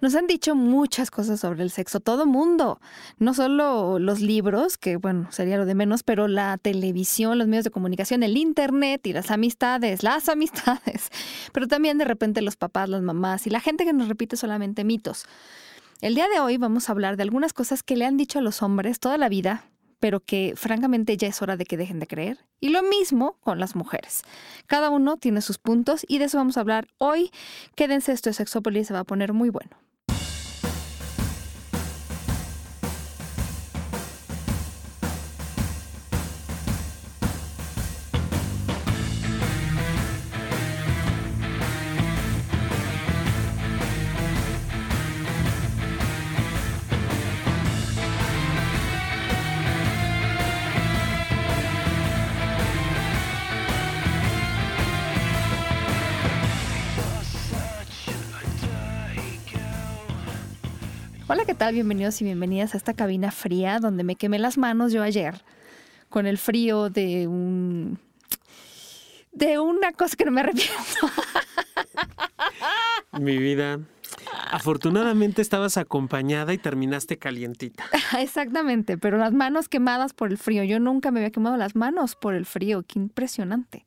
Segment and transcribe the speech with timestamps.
[0.00, 2.80] Nos han dicho muchas cosas sobre el sexo, todo mundo.
[3.18, 7.64] No solo los libros, que bueno, sería lo de menos, pero la televisión, los medios
[7.64, 11.10] de comunicación, el internet y las amistades, las amistades.
[11.52, 14.84] Pero también de repente los papás, las mamás y la gente que nos repite solamente
[14.84, 15.26] mitos.
[16.00, 18.42] El día de hoy vamos a hablar de algunas cosas que le han dicho a
[18.42, 19.66] los hombres toda la vida,
[19.98, 22.38] pero que francamente ya es hora de que dejen de creer.
[22.58, 24.22] Y lo mismo con las mujeres.
[24.66, 27.30] Cada uno tiene sus puntos y de eso vamos a hablar hoy.
[27.74, 29.76] Quédense, esto es Sexópolis, se va a poner muy bueno.
[61.60, 61.74] Tal?
[61.74, 65.42] Bienvenidos y bienvenidas a esta cabina fría donde me quemé las manos yo ayer
[66.08, 67.98] con el frío de un
[69.32, 70.74] de una cosa que no me arrepiento.
[73.20, 73.78] Mi vida.
[74.50, 77.84] Afortunadamente estabas acompañada y terminaste calientita.
[78.18, 80.64] Exactamente, pero las manos quemadas por el frío.
[80.64, 82.84] Yo nunca me había quemado las manos por el frío.
[82.88, 83.84] Qué impresionante.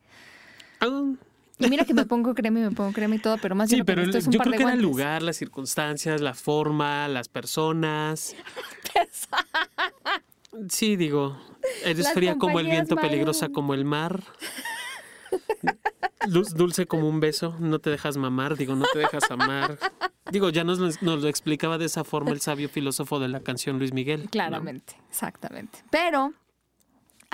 [1.58, 3.76] Y mira que me pongo crema y me pongo crema y todo, pero más sí,
[3.76, 6.20] bien pero necesito es un yo par creo de que era el lugar, las circunstancias,
[6.20, 8.34] la forma, las personas.
[10.68, 11.36] Sí, digo,
[11.84, 14.22] eres Las fría como el viento, peligrosa como el mar.
[16.28, 19.78] Luz- Dulce como un beso, no te dejas mamar, digo, no te dejas amar.
[20.30, 23.40] Digo, ya nos, lo- nos lo explicaba de esa forma el sabio filósofo de la
[23.40, 24.22] canción Luis Miguel.
[24.24, 24.30] ¿no?
[24.30, 25.80] Claramente, exactamente.
[25.90, 26.32] Pero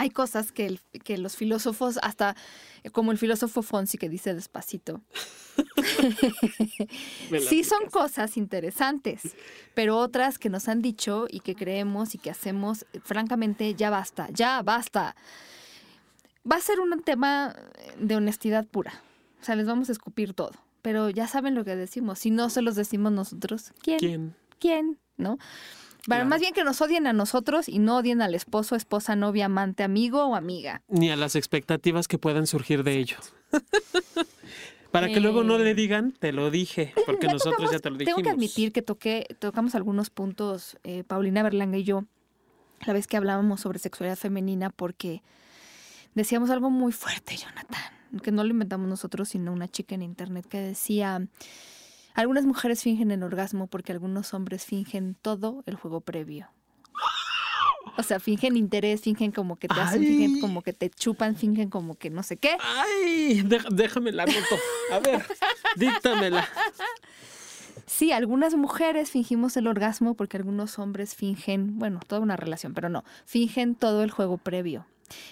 [0.00, 2.34] hay cosas que, el- que los filósofos, hasta
[2.92, 5.00] como el filósofo Fonsi que dice despacito,
[7.48, 9.22] sí son cosas interesantes,
[9.74, 13.90] pero otras que nos han dicho y que creemos y que hacemos, eh, francamente, ya
[13.90, 15.14] basta, ya basta.
[16.50, 17.54] Va a ser un tema
[17.98, 19.02] de honestidad pura.
[19.41, 20.52] O sea, les vamos a escupir todo.
[20.82, 22.19] Pero ya saben lo que decimos.
[22.19, 23.98] Si no se los decimos nosotros, ¿quién?
[23.98, 24.34] ¿Quién?
[24.58, 25.38] quién, ¿no?
[26.06, 29.83] Más bien que nos odien a nosotros y no odien al esposo, esposa, novia, amante,
[29.83, 30.83] amigo o amiga.
[30.88, 33.16] Ni a las expectativas que puedan surgir de ello.
[34.91, 35.65] Para que luego no Eh.
[35.65, 38.16] le digan, te lo dije, porque Ya nosotros tocamos- ya te lo dijimos.
[38.16, 42.05] Tengo que admitir que toqué, tocamos algunos puntos, eh, Paulina Berlanga y yo,
[42.84, 45.22] la vez que hablábamos sobre sexualidad femenina, porque
[46.17, 50.47] decíamos algo muy fuerte, Jonathan, que no lo inventamos nosotros, sino una chica en internet
[50.49, 51.25] que decía,
[52.15, 56.48] algunas mujeres fingen el orgasmo porque algunos hombres fingen todo el juego previo.
[57.97, 61.70] O sea, fingen interés, fingen como que te hacen, fingen como que te chupan, fingen
[61.70, 62.56] como que no sé qué.
[62.60, 64.56] Ay, déjame la anoto.
[64.93, 65.26] A ver,
[65.76, 66.49] díctamela.
[67.87, 72.88] Sí, algunas mujeres fingimos el orgasmo porque algunos hombres fingen, bueno, toda una relación, pero
[72.88, 74.87] no, fingen todo el juego previo.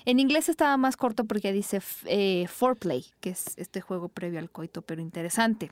[0.05, 4.51] En inglés estaba más corto porque dice eh, foreplay, que es este juego previo al
[4.51, 5.71] coito, pero interesante.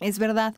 [0.00, 0.56] Es verdad.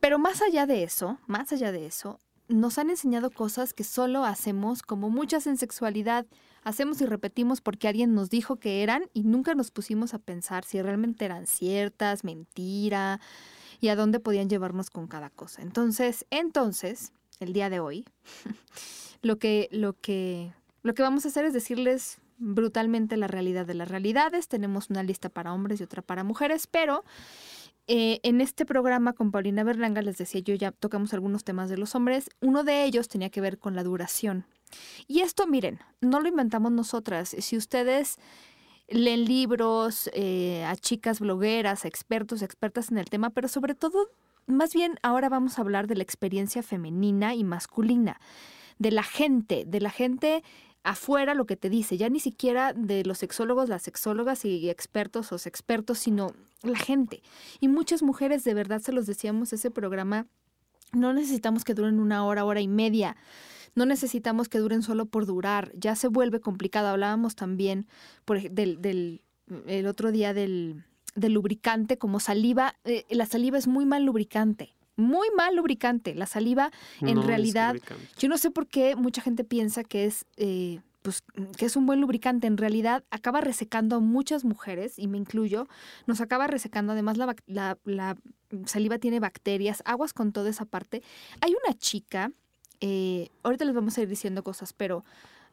[0.00, 4.24] Pero más allá de eso, más allá de eso, nos han enseñado cosas que solo
[4.24, 6.26] hacemos, como muchas en sexualidad,
[6.64, 10.64] hacemos y repetimos porque alguien nos dijo que eran y nunca nos pusimos a pensar
[10.64, 13.20] si realmente eran ciertas, mentira,
[13.80, 15.62] y a dónde podían llevarnos con cada cosa.
[15.62, 18.04] Entonces, entonces, el día de hoy,
[19.22, 23.74] lo que, lo que, lo que vamos a hacer es decirles brutalmente la realidad de
[23.74, 24.48] las realidades.
[24.48, 27.04] Tenemos una lista para hombres y otra para mujeres, pero
[27.90, 31.78] eh, en este programa con Paulina Berlanga, les decía yo, ya tocamos algunos temas de
[31.78, 32.28] los hombres.
[32.42, 34.44] Uno de ellos tenía que ver con la duración.
[35.06, 37.34] Y esto, miren, no lo inventamos nosotras.
[37.38, 38.18] Si ustedes
[38.88, 44.10] leen libros eh, a chicas blogueras, a expertos, expertas en el tema, pero sobre todo,
[44.46, 48.20] más bien ahora vamos a hablar de la experiencia femenina y masculina,
[48.78, 50.42] de la gente, de la gente
[50.82, 55.32] afuera lo que te dice, ya ni siquiera de los sexólogos, las sexólogas y expertos
[55.32, 57.22] o expertos, sino la gente.
[57.60, 60.26] Y muchas mujeres, de verdad se los decíamos, ese programa,
[60.92, 63.16] no necesitamos que duren una hora, hora y media.
[63.74, 65.70] No necesitamos que duren solo por durar.
[65.74, 66.88] Ya se vuelve complicado.
[66.88, 67.86] Hablábamos también
[68.24, 69.22] por, del, del
[69.66, 70.84] el otro día del,
[71.14, 72.74] del lubricante como saliva.
[72.84, 74.74] Eh, la saliva es muy mal lubricante.
[74.98, 76.14] Muy mal lubricante.
[76.16, 77.76] La saliva, en No realidad,
[78.18, 81.22] yo no sé por qué mucha gente piensa que es, eh, pues,
[81.56, 82.48] que es un buen lubricante.
[82.48, 85.68] En realidad, acaba resecando a muchas mujeres, y me incluyo,
[86.06, 86.94] nos acaba resecando.
[86.94, 88.16] Además, la, bac- la, la
[88.66, 91.02] saliva tiene bacterias, aguas con toda esa parte.
[91.40, 92.32] Hay una chica,
[92.80, 95.04] eh, ahorita les vamos a ir diciendo cosas, pero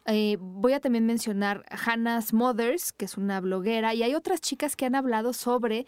[0.07, 4.75] eh, voy a también mencionar Hannah Smothers, que es una bloguera, y hay otras chicas
[4.75, 5.85] que han hablado sobre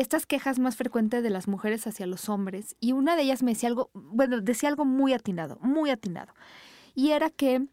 [0.00, 3.52] estas quejas más frecuentes de las mujeres hacia los hombres y una de ellas me
[3.52, 6.32] decía algo, bueno, decía algo muy atinado, muy atinado.
[6.94, 7.66] Y era que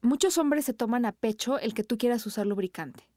[0.00, 3.08] muchos hombres se toman a pecho el que tú quieras usar lubricante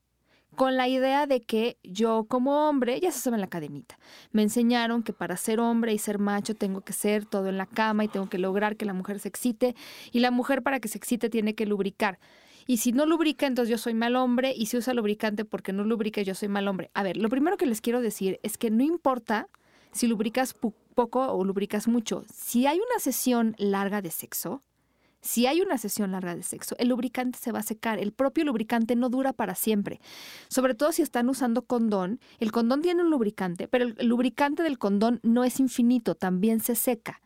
[0.56, 4.00] con la idea de que yo como hombre, ya se sabe en la cadenita,
[4.32, 7.66] me enseñaron que para ser hombre y ser macho tengo que ser todo en la
[7.66, 9.76] cama y tengo que lograr que la mujer se excite
[10.12, 12.20] y la mujer para que se excite tiene que lubricar.
[12.68, 15.84] Y si no lubrica, entonces yo soy mal hombre y si usa lubricante porque no
[15.84, 16.90] lubrica, yo soy mal hombre.
[16.94, 19.48] A ver, lo primero que les quiero decir es que no importa
[19.92, 22.24] si lubricas poco o lubricas mucho.
[22.34, 24.64] Si hay una sesión larga de sexo,
[25.22, 27.98] si hay una sesión larga de sexo, el lubricante se va a secar.
[27.98, 30.00] El propio lubricante no dura para siempre.
[30.50, 32.20] Sobre todo si están usando condón.
[32.40, 36.76] El condón tiene un lubricante, pero el lubricante del condón no es infinito, también se
[36.76, 37.22] seca.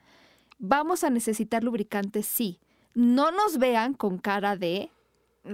[0.59, 2.59] Vamos a necesitar lubricante, sí.
[2.93, 4.91] No nos vean con cara de,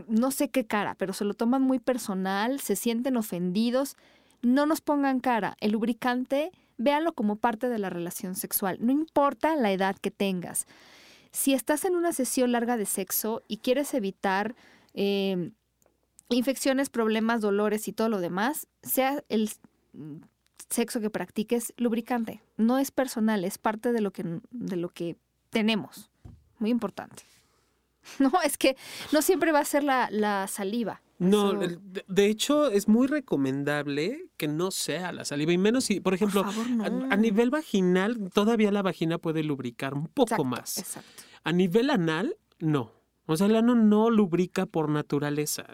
[0.08, 3.98] no sé qué cara, pero se lo toman muy personal, se sienten ofendidos.
[4.42, 5.56] No nos pongan cara.
[5.60, 8.78] El lubricante, véanlo como parte de la relación sexual.
[8.82, 10.68] No importa la edad que tengas
[11.36, 14.56] si estás en una sesión larga de sexo y quieres evitar
[14.94, 15.52] em,
[16.30, 19.52] infecciones, problemas, dolores y todo lo demás, sea el
[20.70, 22.42] sexo que practiques lubricante.
[22.56, 25.18] No es personal, es parte de lo que, de lo que
[25.50, 26.10] tenemos.
[26.58, 27.24] Muy importante.
[28.20, 28.78] No, es que
[29.12, 31.02] no siempre va a ser la, saliva.
[31.18, 36.14] No, de hecho es muy recomendable que no sea la saliva y menos si, por
[36.14, 36.44] ejemplo,
[37.10, 40.78] a, nivel vaginal, todavía la vagina puede lubricar un poco más.
[40.78, 41.24] Exacto.
[41.44, 42.92] A nivel anal, no.
[43.28, 45.66] O sea, el ano no lubrica por naturaleza.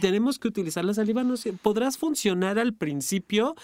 [0.00, 1.22] tenemos que utilizar la saliva.
[1.24, 3.54] No sé, podrás funcionar al principio,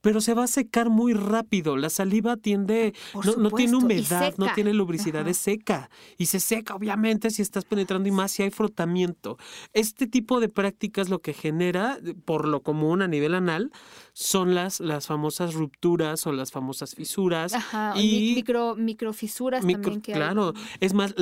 [0.00, 1.76] pero se va a secar muy rápido.
[1.76, 2.94] La saliva tiende,
[3.38, 5.88] no, tiene humedad, no tiene lubricidad, es seca.
[6.18, 9.38] Y se seca, obviamente, si estás penetrando y más si hay frotamiento.
[9.72, 13.72] Este tipo de prácticas lo que genera, por lo común a nivel anal,
[14.12, 17.54] son las, las famosas rupturas o las famosas fisuras.
[17.54, 21.14] Ajá, y micro, microfisuras también que Claro, es más,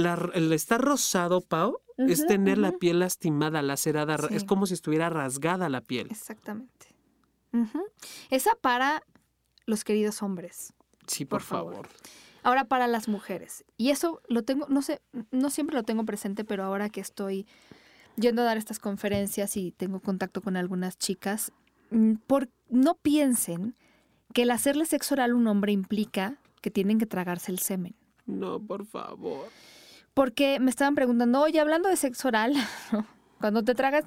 [1.96, 6.08] es tener la piel lastimada, lacerada, es como si estuviera rasgada la piel.
[6.10, 6.94] Exactamente.
[8.31, 9.02] Esa para
[9.66, 10.72] los queridos hombres.
[11.06, 11.88] Sí, por, favor.
[12.43, 13.64] Ahora para las mujeres.
[13.76, 15.00] Y eso lo tengo, no sé,
[15.31, 17.46] no siempre lo tengo presente, pero ahora que estoy
[18.16, 21.52] yendo a dar estas conferencias y tengo contacto con algunas chicas,
[21.90, 23.76] mm, por, no piensen
[24.32, 27.94] que el hacerle sexo oral a un hombre implica que tienen que tragarse el semen.
[28.25, 29.49] No, por favor
[30.14, 32.55] porque me estaban preguntando, oye, hablando de sexo oral,
[33.41, 34.05] cuando te tragas,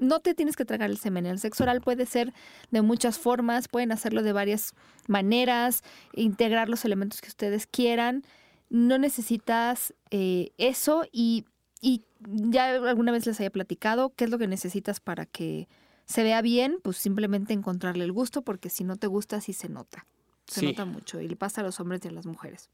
[0.00, 1.26] no te tienes que tragar el semen.
[1.26, 2.32] El sexo oral puede ser
[2.70, 4.74] de muchas formas, pueden hacerlo de varias
[5.08, 5.82] maneras,
[6.14, 8.22] integrar los elementos que ustedes quieran.
[8.68, 11.46] No necesitas eh, eso y,
[11.80, 15.68] y ya alguna vez les haya platicado qué es lo que necesitas para que
[16.04, 19.68] se vea bien, pues simplemente encontrarle el gusto, porque si no te gusta, sí se
[19.68, 20.06] nota.
[20.46, 22.68] Se nota mucho y le pasa a los hombres y a las mujeres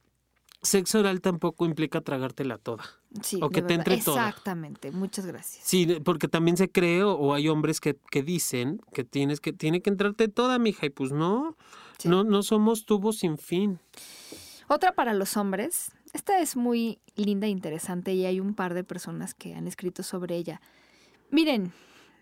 [0.63, 2.85] sexo oral tampoco implica tragártela toda.
[3.23, 4.29] Sí, o que te entre toda.
[4.29, 5.65] Exactamente, muchas gracias.
[5.65, 9.81] Sí, porque también se cree o, hay hombres que, que, dicen que tienes que tiene
[9.81, 11.57] que entrarte toda, mija, y pues no,
[12.05, 13.79] no, no somos tubos sin fin.
[14.69, 15.93] Otra para los hombres.
[16.13, 20.03] Esta es muy linda e interesante y hay un par de personas que han escrito
[20.03, 20.61] sobre ella.
[21.31, 21.73] Miren,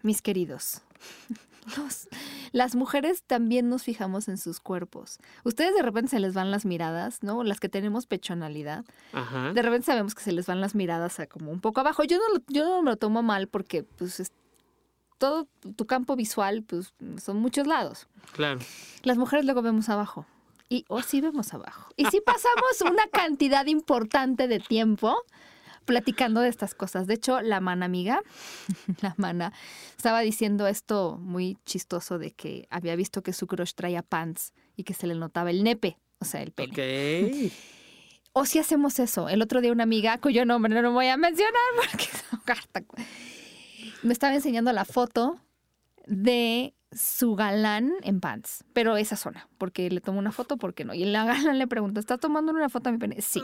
[0.02, 0.82] mis queridos,
[2.52, 5.18] las mujeres también nos fijamos en sus cuerpos.
[5.44, 7.44] Ustedes de repente se les van las miradas, ¿no?
[7.44, 8.84] Las que tenemos pechonalidad.
[9.54, 12.04] De repente sabemos que se les van las miradas a como un poco abajo.
[12.04, 14.32] Yo no, yo no me lo tomo mal porque pues
[15.18, 18.08] todo tu campo visual pues son muchos lados.
[18.32, 18.60] Claro.
[19.02, 20.26] Las mujeres luego vemos abajo.
[20.68, 21.90] Y o sí vemos abajo.
[21.96, 25.16] Y si pasamos una cantidad importante de tiempo
[25.84, 27.06] platicando de estas cosas.
[27.06, 28.20] De hecho, la mana amiga,
[29.02, 29.52] la mana,
[29.96, 34.84] estaba diciendo esto muy chistoso de que había visto que su crush traía pants y
[34.84, 37.52] que se le notaba el nepe, o sea, el pene.
[38.36, 39.28] O si hacemos eso.
[39.28, 42.08] El otro día una amiga, cuyo nombre no lo voy a mencionar porque
[44.02, 45.38] me estaba enseñando la foto
[46.08, 50.94] de su galán en pants, pero esa zona, porque le tomó una foto, porque no?
[50.94, 53.22] Y la galán le pregunta, ¿estás tomando una foto a mi pene?
[53.22, 53.40] Sí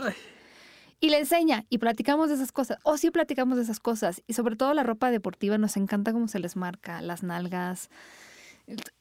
[1.01, 2.79] y le enseña y platicamos de esas cosas.
[2.83, 4.23] O sí platicamos de esas cosas.
[4.27, 7.89] Y sobre todo la ropa deportiva, nos encanta cómo se les marca, las nalgas.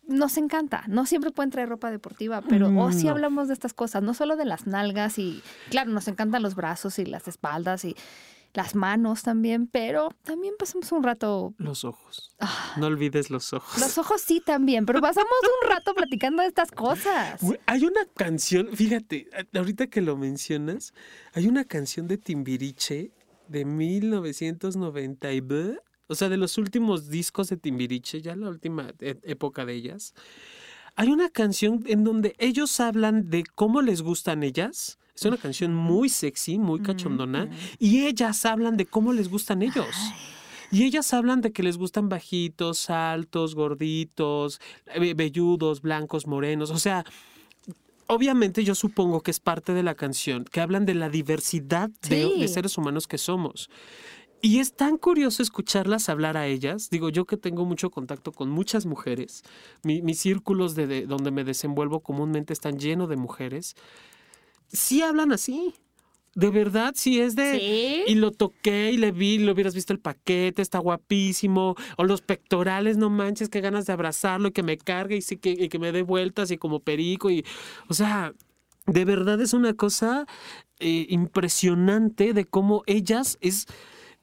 [0.07, 0.83] Nos encanta.
[0.87, 4.35] No siempre pueden traer ropa deportiva, pero o sí hablamos de estas cosas, no solo
[4.37, 7.95] de las nalgas y, claro, nos encantan los brazos y las espaldas y
[8.53, 11.53] las manos también, pero también pasamos un rato.
[11.57, 12.35] Los ojos.
[12.39, 12.73] Ah.
[12.77, 13.79] No olvides los ojos.
[13.79, 15.29] Los ojos sí también, pero pasamos
[15.63, 17.39] un rato platicando de estas cosas.
[17.65, 20.93] Hay una canción, fíjate, ahorita que lo mencionas,
[21.33, 23.11] hay una canción de Timbiriche
[23.47, 25.41] de 1990 y
[26.11, 30.15] o sea, de los últimos discos de Timbiriche, ya la última e, época de ellas
[30.95, 34.97] Hay una canción en donde ellos hablan de cómo les gustan ellas.
[35.19, 37.49] Es una canción muy sexy, muy cachondona.
[37.77, 39.93] Y ellas hablan de cómo les gustan ellos.
[40.71, 44.61] Y ellas hablan de que les gustan bajitos, altos, gorditos,
[45.15, 46.71] velludos, blancos, morenos.
[46.71, 47.03] O sea,
[48.07, 52.47] obviamente yo supongo que es parte de la canción, que hablan de la diversidad de,
[52.47, 53.69] seres humanos que somos.
[54.41, 56.89] Y es tan curioso escucharlas hablar a ellas.
[56.89, 59.43] Digo, yo que tengo mucho contacto con muchas mujeres,
[59.83, 63.75] mis círculos de, donde me desenvuelvo comúnmente están llenos de mujeres.
[64.71, 65.73] Sí hablan así.
[66.35, 68.05] De verdad, sí es de...
[68.07, 71.75] Y lo toqué y le vi, lo hubieras visto el paquete, está guapísimo.
[71.97, 75.37] O los pectorales, no manches, qué ganas de abrazarlo y que me cargue y, sí,
[75.37, 77.29] que, y que me dé vueltas y como perico.
[77.29, 77.45] Y,
[77.87, 78.33] o sea,
[78.85, 80.27] de verdad es una cosa
[80.79, 83.65] eh, impresionante de cómo ellas es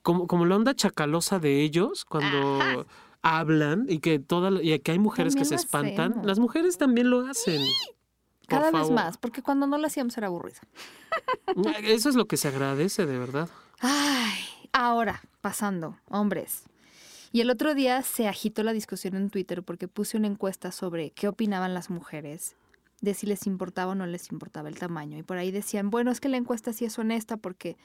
[0.02, 2.86] como, como la onda chacalosa de ellos cuando
[3.22, 6.22] hablan y que toda y que hay mujeres que se espantan.
[6.24, 7.60] Las mujeres también lo hacen.
[8.46, 10.60] Cada vez más, porque cuando no lo hacíamos era aburrido.
[11.82, 13.48] Eso es lo que se agradece, de verdad.
[13.80, 14.38] Ay,
[14.72, 16.64] ahora, pasando, hombres.
[17.32, 21.10] Y el otro día se agitó la discusión en Twitter porque puse una encuesta sobre
[21.10, 22.56] qué opinaban las mujeres,
[23.00, 25.18] de si les importaba o no les importaba el tamaño.
[25.18, 27.76] Y por ahí decían, bueno, es que la encuesta sí es honesta porque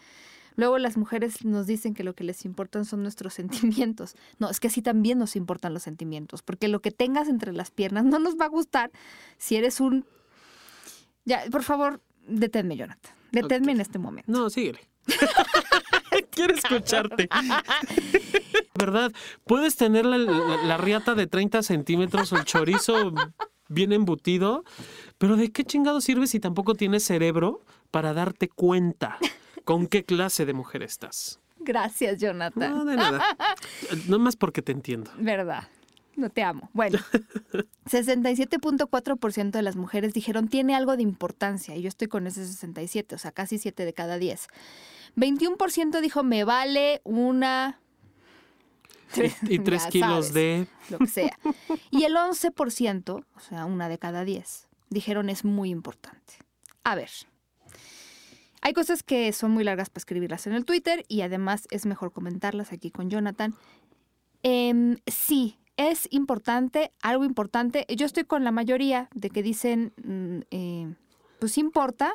[0.56, 4.16] luego las mujeres nos dicen que lo que les importan son nuestros sentimientos.
[4.40, 7.72] No, es que sí también nos importan los sentimientos, porque lo que tengas entre las
[7.72, 8.92] piernas no nos va a gustar
[9.38, 10.06] si eres un
[11.26, 13.14] ya, por favor, deténme, Jonathan.
[13.32, 14.32] Deténme en este momento.
[14.32, 14.80] No, síguele.
[16.32, 17.30] Quiero escucharte.
[18.78, 19.12] ¿Verdad?
[19.46, 23.14] Puedes tener la, riata de 30 centímetros o el chorizo
[23.70, 24.64] bien embutido,
[25.18, 29.18] pero ¿de qué chingado sirve si tampoco tienes cerebro para darte cuenta
[29.64, 31.40] con qué clase de mujer estás?
[31.60, 32.72] Gracias, Jonathan.
[32.72, 33.24] No, de nada.
[34.08, 35.12] No más porque te entiendo.
[35.18, 35.68] Verdad.
[36.16, 36.70] No te amo.
[36.74, 37.00] Bueno,
[37.86, 43.16] 67.4% de las mujeres dijeron tiene algo de importancia y yo estoy con ese 67,
[43.16, 44.48] o sea, casi 7 de cada 10.
[45.16, 47.80] 21% dijo me vale una...
[49.50, 50.68] y 3 kilos de...
[50.90, 51.38] Lo que sea.
[51.90, 56.34] Y el 11%, o sea, una de cada 10, dijeron es muy importante.
[56.84, 57.10] A ver,
[58.62, 62.12] hay cosas que son muy largas para escribirlas en el Twitter y además es mejor
[62.12, 63.56] comentarlas aquí con Jonathan.
[64.44, 65.58] Eh, sí,
[65.90, 67.86] es importante, algo importante.
[67.96, 70.96] Yo estoy con la mayoría de que dicen, mm, eh,
[71.40, 72.14] pues importa.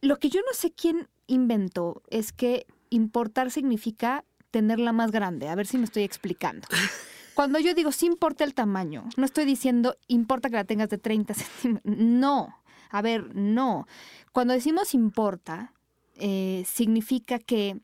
[0.00, 5.48] Lo que yo no sé quién inventó es que importar significa tenerla más grande.
[5.48, 6.66] A ver si me estoy explicando.
[7.34, 10.98] Cuando yo digo sí importa el tamaño, no estoy diciendo importa que la tengas de
[10.98, 11.96] 30 centímetros.
[11.96, 12.56] No.
[12.90, 13.86] A ver, no.
[14.32, 15.72] Cuando decimos importa,
[16.16, 17.80] eh, significa que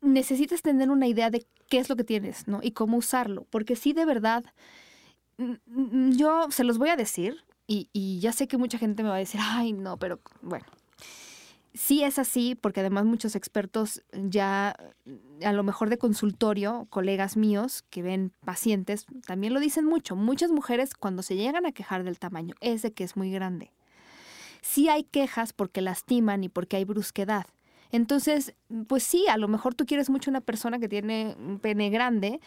[0.00, 2.60] necesitas tener una idea de qué es lo que tienes, ¿no?
[2.62, 3.46] Y cómo usarlo.
[3.48, 4.44] Porque sí, de verdad,
[5.38, 9.18] yo se los voy a decir y, ya sé que mucha gente me va a
[9.18, 10.66] decir, ay, no, pero bueno.
[11.72, 14.76] Sí es así, porque además muchos expertos ya,
[15.42, 20.14] a lo mejor de consultorio, colegas míos que ven pacientes, también lo dicen mucho.
[20.14, 23.72] Muchas mujeres cuando se llegan a quejar del tamaño es de que es muy grande.
[24.60, 27.46] Sí hay quejas porque lastiman y porque hay brusquedad.
[27.92, 28.54] Entonces,
[28.88, 32.40] pues sí, a lo mejor tú quieres mucho una persona que tiene un pene grande,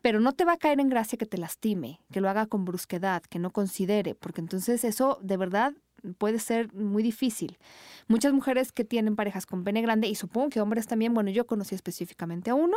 [0.00, 2.64] pero no te va a caer en gracia que te lastime, que lo haga con
[2.64, 5.74] brusquedad, que no considere, porque entonces eso de verdad
[6.16, 7.58] puede ser muy difícil.
[8.08, 11.46] Muchas mujeres que tienen parejas con pene grande, y supongo que hombres también, bueno, yo
[11.46, 12.76] conocí específicamente a uno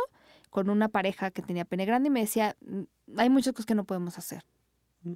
[0.50, 2.82] con una pareja que tenía pene grande y me decía, mm,
[3.16, 4.44] hay muchas cosas que no podemos hacer.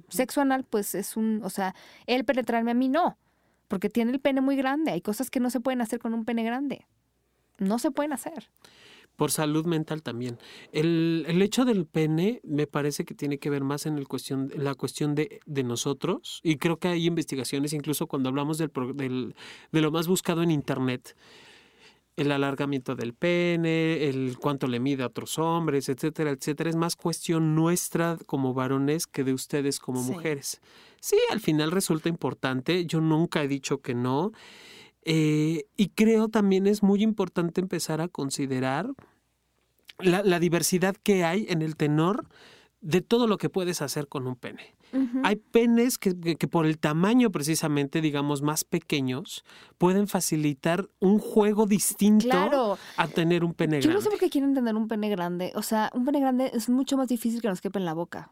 [0.09, 1.75] Sexo anal, pues es un, o sea,
[2.07, 3.19] él penetrarme a mí no,
[3.67, 6.25] porque tiene el pene muy grande, hay cosas que no se pueden hacer con un
[6.25, 6.87] pene grande
[7.57, 8.49] no se pueden hacer.
[9.15, 10.37] Por salud mental también.
[10.73, 14.75] El, hecho del pene me parece que tiene que ver más en el cuestión, la
[14.75, 16.41] cuestión de, nosotros.
[16.43, 19.35] Y creo que hay investigaciones, incluso cuando hablamos del,
[19.71, 21.15] de lo más buscado en Internet,
[22.17, 26.69] el alargamiento del pene, el cuánto le mide a otros hombres, etcétera, etcétera.
[26.69, 30.61] Es más cuestión nuestra como varones que de ustedes como mujeres.
[31.01, 32.85] Sí, al final resulta importante.
[32.85, 34.31] Yo nunca he dicho que no.
[35.05, 38.91] Eh, y creo también es muy importante empezar a considerar
[39.99, 42.27] la, diversidad que hay en el tenor
[42.81, 44.75] de todo lo que puedes hacer con un pene.
[45.23, 46.13] Hay penes que,
[46.49, 49.43] por el tamaño precisamente, digamos, más pequeños,
[49.77, 53.87] pueden facilitar un juego distinto a tener un pene grande.
[53.87, 55.51] Yo no sé por qué quieren tener un pene grande.
[55.55, 58.31] O sea, un pene grande es mucho más difícil que nos quepa en la boca.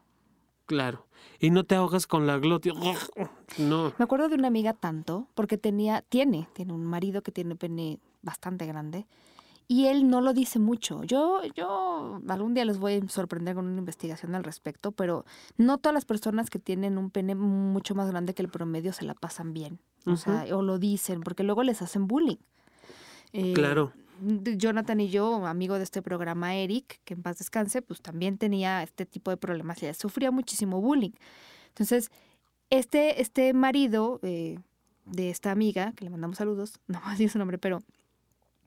[0.66, 1.06] Claro.
[1.40, 2.72] Y no te ahogas con la glotia.
[3.58, 3.92] No.
[3.98, 8.00] Me acuerdo de una amiga tanto, porque tenía, tiene, tiene un marido que tiene pene
[8.22, 9.06] bastante grande.
[9.68, 11.04] y él no lo dice mucho.
[11.04, 15.24] Yo, yo algún día les voy a sorprender con una investigación al respecto, pero
[15.56, 19.04] no todas las personas que tienen un pene mucho más grande que el promedio se
[19.04, 19.78] la pasan bien.
[20.06, 22.36] O sea, o lo dicen, porque luego les hacen bullying.
[23.32, 23.92] Eh, claro.
[24.20, 28.82] Jonathan y yo, amigo de este programa, Eric, que en paz descanse, pues también tenía
[28.82, 31.12] este tipo de problemas y sufría muchísimo bullying.
[31.68, 32.10] Entonces,
[32.70, 34.58] este, este marido eh,
[35.06, 37.82] de esta amiga, que le mandamos saludos, no más dice su nombre, pero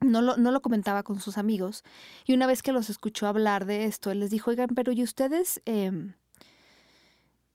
[0.01, 1.83] no lo, no lo comentaba con sus amigos.
[2.25, 5.03] Y una vez que los escuchó hablar de esto, él les dijo, oigan, pero ¿y
[5.03, 6.13] ustedes, em,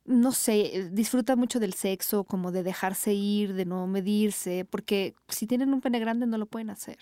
[0.05, 4.65] no sé, disfrutan mucho del sexo, como de dejarse ir, de no medirse?
[4.65, 6.99] Porque si tienen un pene grande no lo pueden hacer.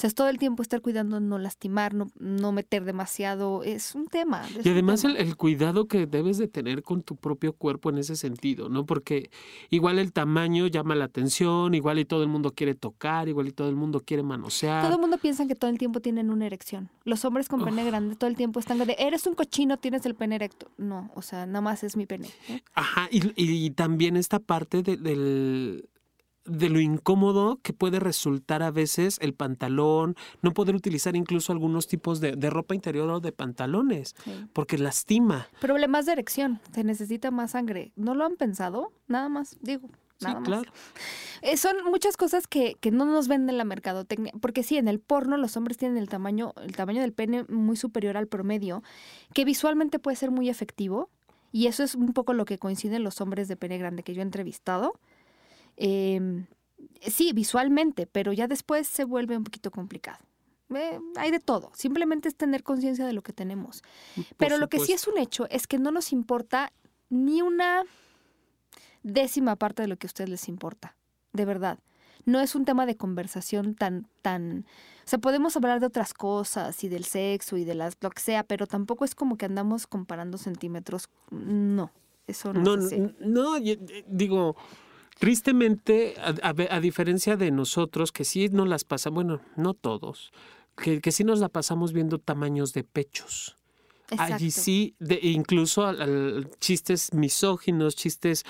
[0.00, 3.62] O sea, es todo el tiempo estar cuidando, no lastimar, no, no meter demasiado.
[3.64, 4.48] Es un tema.
[4.64, 8.70] y además El, cuidado que debes de tener con tu propio cuerpo en ese sentido,
[8.70, 8.86] ¿no?
[8.86, 9.28] Porque
[9.68, 13.52] igual el tamaño llama la atención, igual y todo el mundo quiere tocar, igual y
[13.52, 14.84] todo el mundo quiere manosear.
[14.84, 16.88] Todo el mundo piensa que todo el tiempo tienen una erección.
[17.04, 20.14] Los hombres con pene grande todo el tiempo están de, eres un cochino, tienes el
[20.14, 20.70] pene erecto.
[20.78, 22.30] No, o sea, nada más es mi pene.
[22.72, 25.90] Ajá, y, y, también esta parte del
[26.44, 31.86] de lo incómodo que puede resultar a veces el pantalón, no poder utilizar incluso algunos
[31.86, 34.14] tipos de, ropa interior o de pantalones,
[34.52, 35.48] porque lastima.
[35.60, 37.92] Problemas de erección, se necesita más sangre.
[37.96, 38.92] ¿No lo han pensado?
[39.06, 39.88] Nada más, digo.
[40.20, 40.72] Nada sí, claro.
[41.40, 45.00] Eh, son muchas cosas que, que no nos venden la mercadotecnia, porque sí, en el
[45.00, 48.82] porno los hombres tienen el tamaño, el tamaño del pene muy superior al promedio,
[49.32, 51.08] que visualmente puede ser muy efectivo,
[51.52, 54.20] y eso es un poco lo que coinciden los hombres de pene grande que yo
[54.20, 54.94] he entrevistado
[55.82, 56.44] Em,
[57.00, 60.18] sí, visualmente, pero ya después se vuelve un poquito complicado.
[60.74, 63.82] Eh, hay de todo, simplemente es tener conciencia de lo que tenemos.
[64.36, 66.72] pero lo que sí es un hecho es que no nos importa
[67.08, 67.82] ni una
[69.02, 70.94] décima parte de lo que a ustedes les importa,
[71.32, 71.78] de verdad.
[72.26, 74.66] No es un tema de conversación tan, tan,
[75.06, 78.20] o sea, podemos hablar de otras cosas y del sexo y de las, lo que
[78.20, 81.08] sea, pero tampoco es como que andamos comparando centímetros.
[81.30, 81.90] No,
[82.26, 83.14] eso no, no es así.
[83.18, 83.54] No,
[84.06, 84.54] digo,
[85.20, 90.32] Tristemente, a, diferencia de nosotros, que sí nos las pasamos, bueno, no todos,
[90.78, 93.58] que, que sí nos la pasamos viendo tamaños de pechos.
[94.16, 98.44] Allí sí, de, incluso al, chistes misóginos, chistes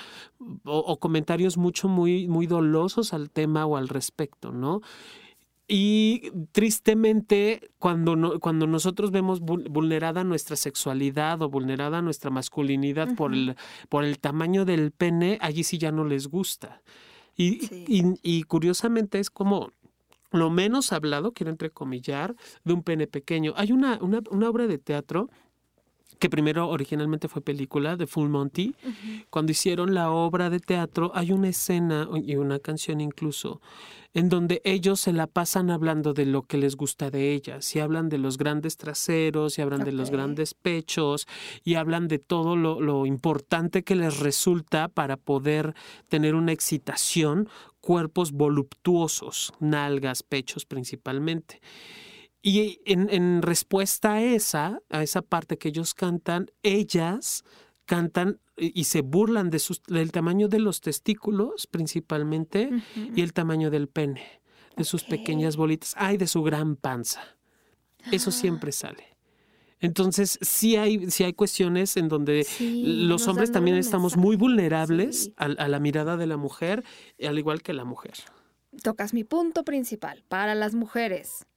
[0.63, 4.79] o, comentarios mucho muy, muy dolosos al tema o al respecto, ¿no?
[5.73, 13.55] Y tristemente, cuando, cuando nosotros vemos vulnerada nuestra sexualidad o vulnerada nuestra masculinidad por, el,
[13.87, 16.81] por el tamaño del pene, allí sí ya no les gusta.
[17.37, 17.69] Y,
[18.21, 19.71] y, curiosamente es como
[20.31, 23.53] lo menos hablado, quiero entrecomillar, de un pene pequeño.
[23.55, 25.29] Hay una, una, una obra de teatro
[26.21, 28.75] que primero originalmente fue película de Full Monty.
[29.31, 33.59] Cuando hicieron la obra de teatro hay una escena y una canción incluso
[34.13, 37.79] en donde ellos se la pasan hablando de lo que les gusta de ellas y
[37.79, 41.27] hablan de los grandes traseros y hablan de los grandes pechos
[41.63, 45.73] y hablan de todo lo, lo importante que les resulta para poder
[46.07, 51.61] tener una excitación, cuerpos voluptuosos, nalgas, pechos principalmente.
[52.43, 57.43] Y en, respuesta a esa, a esa parte que ellos cantan, ellas
[57.85, 63.69] cantan y se burlan de sus, del tamaño de los testículos principalmente y el tamaño
[63.69, 64.41] del pene,
[64.75, 67.21] de sus pequeñas bolitas, ay, de su gran panza.
[68.11, 69.17] Eso siempre sale.
[69.79, 75.45] Entonces, sí hay, sí hay cuestiones en donde los hombres también estamos muy vulnerables a,
[75.45, 76.83] a, la mirada de la mujer,
[77.23, 78.13] al igual que la mujer.
[78.83, 81.47] Tocas mi punto principal para las mujeres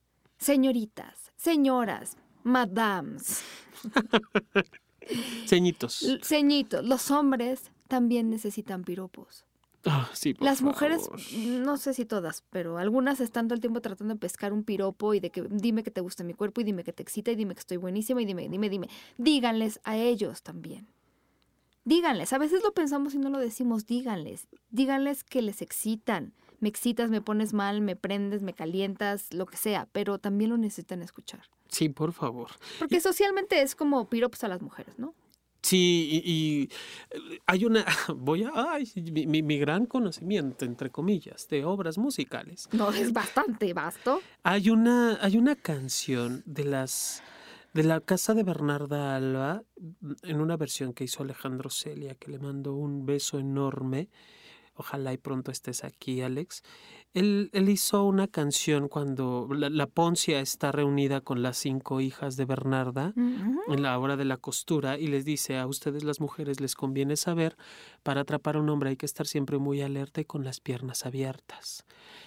[0.44, 3.42] señoritas, señoras, madams.
[5.46, 6.04] Ceñitos.
[6.22, 6.85] Ceñitos.
[6.85, 9.44] Los hombres también necesitan piropos.
[9.87, 14.14] Ah, sí, Las mujeres, no sé si todas, pero algunas están todo el tiempo tratando
[14.14, 16.85] de pescar un piropo y de que dime que te gusta mi cuerpo y dime
[16.85, 18.88] que te excita y dime que estoy buenísima y dime, dime, dime.
[19.18, 20.88] Díganles a ellos también.
[21.85, 24.48] Díganles, a veces lo pensamos y no lo decimos, díganles.
[24.70, 26.33] Díganles que les excitan,
[26.64, 30.57] me excitas, me pones mal, me prendes, me calientas, lo que sea, pero también lo
[30.57, 31.42] necesitan escuchar.
[31.68, 32.53] Sí, por favor.
[32.79, 35.14] Porque socialmente es como piropos a las mujeres, ¿no?
[35.61, 36.70] Sí, y,
[37.44, 37.85] hay una,
[38.16, 42.66] voy a, ay, mi, mi, gran conocimiento, entre comillas, de obras musicales.
[42.72, 44.22] No, es bastante vasto.
[44.42, 47.22] Hay una, hay una canción de las,
[47.74, 49.64] de la casa de Bernarda Alba,
[50.22, 54.09] en una versión que hizo Alejandro Celia, que le mando un beso enorme,
[54.76, 56.62] Ojalá y pronto estés aquí, Alex.
[57.12, 62.44] Él, él hizo una canción cuando la, Poncia está reunida con las cinco hijas de
[62.44, 66.74] Bernarda en la hora de la costura y les dice a ustedes las mujeres les
[66.74, 67.56] conviene saber,
[68.02, 71.06] para atrapar a un hombre hay que estar siempre muy alerta y con las piernas
[71.06, 71.84] abiertas.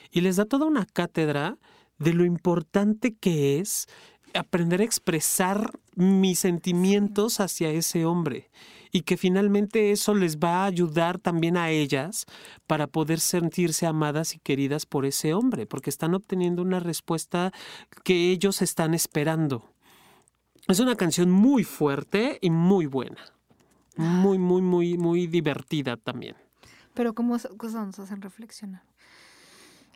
[0.10, 1.58] Y les da toda una cátedra
[2.00, 3.88] de lo importante que es
[4.34, 8.50] aprender a expresar mis sentimientos hacia ese hombre
[8.98, 12.26] y que finalmente eso les va a ayudar también a ellas
[12.66, 17.52] para poder sentirse amadas y queridas por ese hombre, porque están obteniendo una respuesta
[18.04, 19.70] que ellos están esperando.
[20.68, 23.24] Es una canción muy fuerte y muy buena.
[23.98, 26.36] Muy, muy, muy, muy divertida también.
[26.96, 28.82] Pero como cosas nos hacen reflexionar.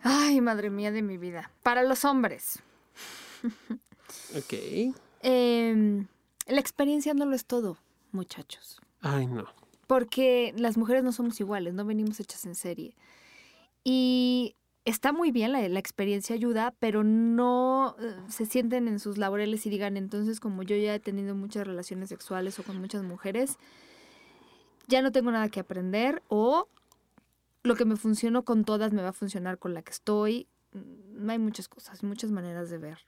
[0.04, 1.50] Ay, madre mía de mi vida.
[1.64, 2.60] Para los hombres.
[4.38, 4.94] ok.
[5.24, 6.06] Em,
[6.46, 7.80] la experiencia no lo es todo,
[8.12, 8.80] muchachos.
[9.02, 9.46] Ay, no.
[9.88, 12.96] Porque las mujeres no somos iguales, no venimos hechas en serie.
[13.84, 19.66] Y está muy bien, la, experiencia ayuda, pero no eh, se sienten en sus laureles
[19.66, 23.58] y digan, entonces como yo ya he tenido muchas relaciones sexuales o con muchas mujeres,
[24.88, 26.68] ya no tengo nada que aprender o
[27.64, 30.48] lo que me funcionó con todas me va a funcionar con la que estoy.
[30.74, 33.00] No mm, hay muchas cosas, muchas maneras de ver.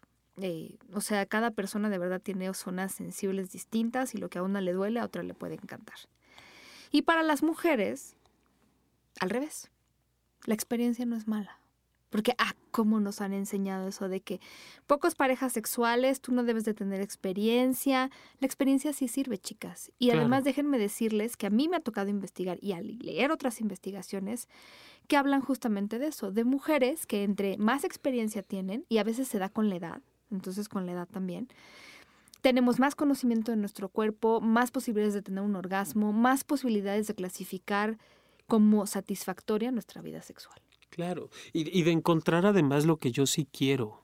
[0.41, 4.43] Eh, o sea, cada persona de verdad tiene zonas sensibles distintas y lo que a
[4.43, 5.97] una le duele, a otra le puede encantar.
[6.91, 8.15] Y para las mujeres,
[9.19, 9.69] al revés,
[10.45, 11.59] la experiencia no es mala.
[12.09, 14.39] Porque, ah, cómo nos han enseñado eso de que
[14.85, 18.11] pocas parejas sexuales, tú no debes de tener experiencia.
[18.39, 19.91] La experiencia sí sirve, chicas.
[19.97, 23.61] Y además déjenme decirles que a mí me ha tocado investigar y al leer otras
[23.61, 24.47] investigaciones
[25.07, 29.27] que hablan justamente de eso, de mujeres que entre más experiencia tienen, y a veces
[29.27, 30.01] se da con la edad,
[30.33, 31.47] entonces con la edad también,
[32.41, 37.15] tenemos más conocimiento de nuestro cuerpo, más posibilidades de tener un orgasmo, más posibilidades de
[37.15, 37.97] clasificar
[38.47, 40.59] como satisfactoria nuestra vida sexual.
[40.89, 44.03] Claro, y, de encontrar además lo que yo sí quiero,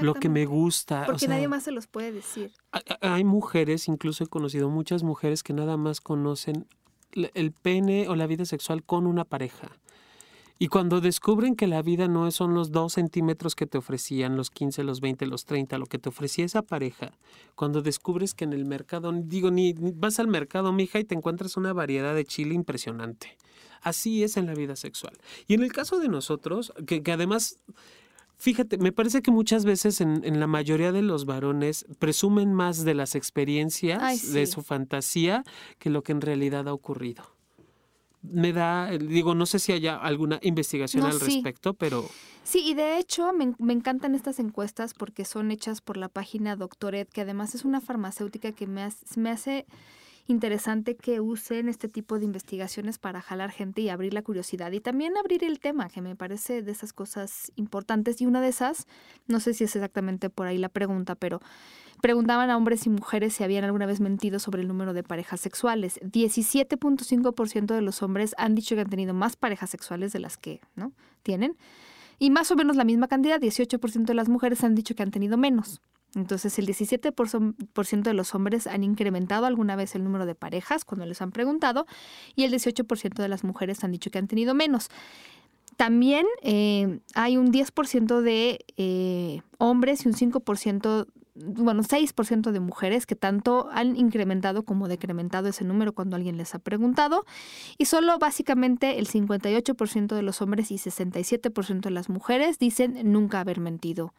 [0.00, 1.06] lo que me gusta.
[1.06, 2.52] Porque nadie más se los puede decir.
[3.00, 6.66] Hay mujeres, incluso he conocido muchas mujeres que nada más conocen
[7.12, 9.70] el pene o la vida sexual con una pareja.
[10.60, 14.50] Y cuando descubren que la vida no son los dos centímetros que te ofrecían, los
[14.50, 17.12] 15, los 20, los 30, lo que te ofrecía esa pareja,
[17.54, 21.56] cuando descubres que en el mercado, digo, ni vas al mercado, mija, y te encuentras
[21.56, 23.36] una variedad de chile impresionante.
[23.82, 25.16] Así es en la vida sexual.
[25.46, 27.58] Y en el caso de nosotros, que, además
[28.40, 32.94] Fíjate, me parece que muchas veces en, la mayoría de los varones presumen más de
[32.94, 35.42] las experiencias, de su fantasía,
[35.80, 37.24] que lo que en realidad ha ocurrido.
[38.22, 42.08] Me da, digo, no sé si haya alguna investigación al respecto, pero...
[42.42, 46.56] Sí, y de hecho me, me, encantan estas encuestas porque son hechas por la página
[46.56, 49.66] Doctored, que además es una farmacéutica que me, me hace
[50.28, 54.80] interesante que usen este tipo de investigaciones para jalar gente y abrir la curiosidad y
[54.80, 58.20] también abrir el tema, que me parece de esas cosas importantes.
[58.20, 58.86] Y una de esas,
[59.26, 61.40] no sé si es exactamente por ahí la pregunta, pero
[62.00, 65.40] preguntaban a hombres y mujeres si habían alguna vez mentido sobre el número de parejas
[65.40, 66.00] sexuales.
[66.02, 70.60] 17.5% de los hombres han dicho que han tenido más parejas sexuales de las que
[70.76, 71.56] no tienen.
[72.18, 75.10] Y más o menos la misma cantidad, 18% de las mujeres han dicho que han
[75.10, 75.80] tenido menos.
[76.14, 81.04] Entonces, el 17% de los hombres han incrementado alguna vez el número de parejas cuando
[81.04, 81.86] les han preguntado
[82.34, 84.88] y el 18% de las mujeres han dicho que han tenido menos.
[85.76, 91.06] También eh, hay un 10% de eh, hombres y un 5%,
[91.44, 96.54] bueno, 6% de mujeres que tanto han incrementado como decrementado ese número cuando alguien les
[96.54, 97.24] ha preguntado.
[97.76, 103.40] Y solo básicamente el 58% de los hombres y 67% de las mujeres dicen nunca
[103.40, 104.14] haber mentido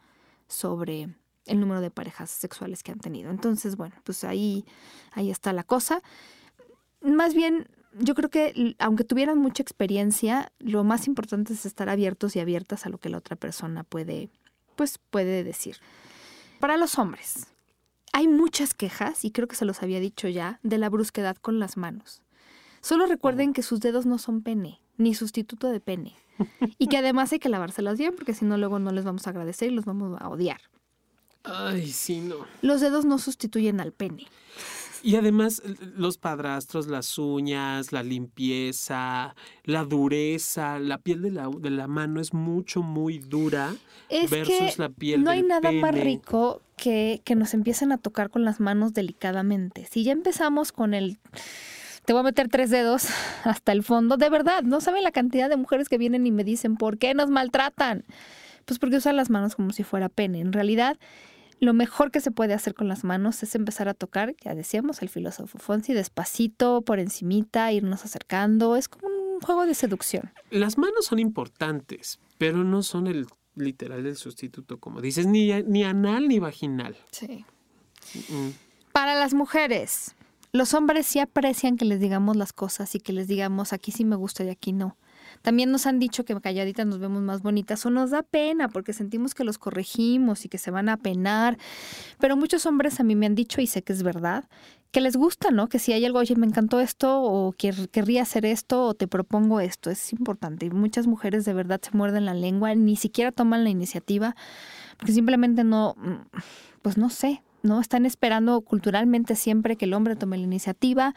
[0.48, 1.08] sobre
[1.46, 3.30] el número de parejas sexuales que han tenido.
[3.30, 4.64] Entonces, bueno, pues ahí,
[5.12, 6.02] ahí está la cosa.
[7.02, 12.36] Más bien, yo creo que aunque tuvieran mucha experiencia, lo más importante es estar abiertos
[12.36, 14.30] y abiertas a lo que la otra persona puede,
[14.76, 15.76] pues, puede decir.
[16.60, 17.46] Para los hombres,
[18.12, 21.58] hay muchas quejas, y creo que se los había dicho ya, de la brusquedad con
[21.58, 22.22] las manos.
[22.82, 26.14] Solo recuerden que sus dedos no son pene, ni sustituto de pene.
[26.78, 29.30] Y que además hay que lavárselas bien, porque si no, luego no les vamos a
[29.30, 30.60] agradecer y los vamos a odiar.
[31.44, 32.36] Ay, sí, no.
[32.60, 34.26] Los dedos no sustituyen al pene.
[35.02, 35.62] Y además,
[35.96, 39.34] los padrastros, las uñas, la limpieza,
[39.64, 43.74] la dureza, la piel de la, de la mano es mucho, muy dura
[44.30, 48.44] versus la piel No hay nada más rico que, que nos empiecen a tocar con
[48.44, 49.86] las manos delicadamente.
[49.90, 51.18] Si ya empezamos con el
[52.04, 53.06] te voy a meter tres dedos
[53.44, 54.16] hasta el fondo.
[54.16, 57.14] De verdad, no saben la cantidad de mujeres que vienen y me dicen, ¿por qué
[57.14, 58.04] nos maltratan?
[58.64, 60.40] Pues porque usan las manos como si fuera pene.
[60.40, 60.98] En realidad,
[61.60, 65.02] lo mejor que se puede hacer con las manos es empezar a tocar, ya decíamos,
[65.02, 68.76] el filósofo Fonsi, despacito, por encimita, irnos acercando.
[68.76, 70.32] Es como un juego de seducción.
[70.50, 75.84] Las manos son importantes, pero no son el literal del sustituto, como dices, ni, ni
[75.84, 76.96] anal ni vaginal.
[77.10, 77.44] Sí.
[78.92, 80.14] Para las mujeres,
[80.52, 84.06] los hombres sí aprecian que les digamos las cosas y que les digamos aquí sí
[84.06, 84.96] me gusta y aquí no.
[85.42, 88.92] También nos han dicho que calladitas nos vemos más bonitas o nos da pena porque
[88.92, 91.58] sentimos que los corregimos y que se van a penar.
[92.18, 94.44] Pero muchos hombres a mí me han dicho, y sé que es verdad,
[94.90, 95.68] que les gusta, ¿no?
[95.68, 99.60] Que si hay algo, oye, me encantó esto o querría hacer esto o te propongo
[99.60, 100.66] esto, es importante.
[100.66, 104.34] Y muchas mujeres de verdad se muerden la lengua, ni siquiera toman la iniciativa
[105.00, 106.40] porque simplemente no, mm,
[106.82, 107.80] pues no sé, ¿no?
[107.80, 111.14] Están esperando culturalmente siempre que el hombre tome la iniciativa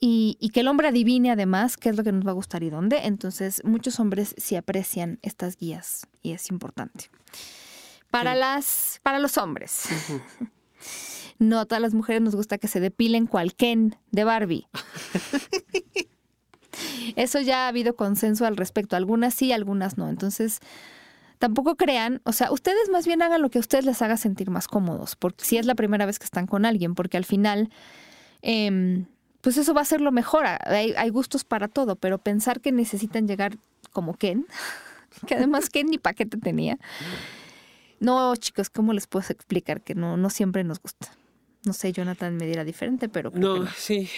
[0.00, 2.70] y, que el hombre adivine además qué es lo que nos va a gustar y
[2.70, 3.00] dónde.
[3.04, 7.10] Entonces, muchos hombres sí aprecian estas guías y es importante.
[8.10, 9.88] Para, las, para los hombres.
[11.38, 14.68] No a todas las mujeres nos gusta que se depilen cual Ken de Barbie.
[17.16, 18.96] Eso ya ha habido consenso al respecto.
[18.96, 20.08] Algunas sí, algunas no.
[20.08, 20.60] Entonces,
[21.44, 24.48] tampoco crean, o sea, ustedes más bien hagan lo que a ustedes les haga sentir
[24.48, 27.68] más cómodos, porque si es la primera vez que están con alguien, porque al final,
[28.40, 29.04] em,
[29.42, 30.46] pues eso va a ser lo mejor.
[30.46, 33.58] Hay, hay, gustos para todo, pero pensar que necesitan llegar
[33.92, 34.46] como Ken,
[35.26, 36.78] que además Ken ni paquete tenía.
[38.00, 41.12] No, chicos, ¿cómo les puedo explicar que no, no siempre nos gusta?
[41.66, 43.30] No sé, Jonathan me dirá diferente, pero...
[43.34, 44.08] no, sí,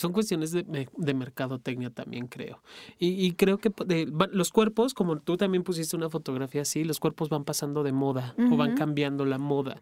[0.00, 2.62] son cuestiones de, de, mercadotecnia también, creo.
[2.98, 3.70] Y, creo que
[4.32, 8.34] los cuerpos, como tú también pusiste una fotografía así, los cuerpos van pasando de moda
[8.50, 9.80] o van cambiando la moda.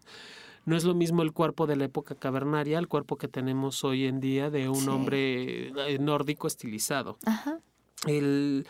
[0.65, 4.05] No es lo mismo el cuerpo de la época cavernaria al cuerpo que tenemos hoy
[4.05, 7.17] en día de un hombre eh, nórdico estilizado.
[7.25, 7.59] Ajá.
[8.05, 8.67] El,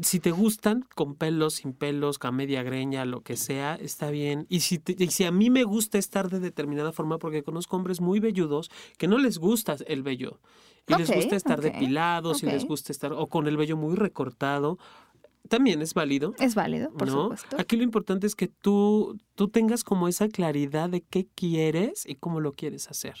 [0.00, 4.46] si te gustan, con pelos, sin pelos, con media greña, lo que sea, está bien.
[4.48, 8.20] Y si, si a mí me gusta estar de determinada forma, porque conozco hombres muy
[8.20, 10.40] velludos que no les gusta el vello.
[10.86, 14.78] Y les gusta estar depilados, y les gusta estar, o con el vello muy recortado.
[15.48, 16.34] También es válido.
[16.38, 17.56] Es válido, por supuesto.
[17.58, 22.14] Aquí lo importante es que tú, tú tengas como esa claridad de qué quieres y
[22.16, 23.16] cómo lo quieres hacer.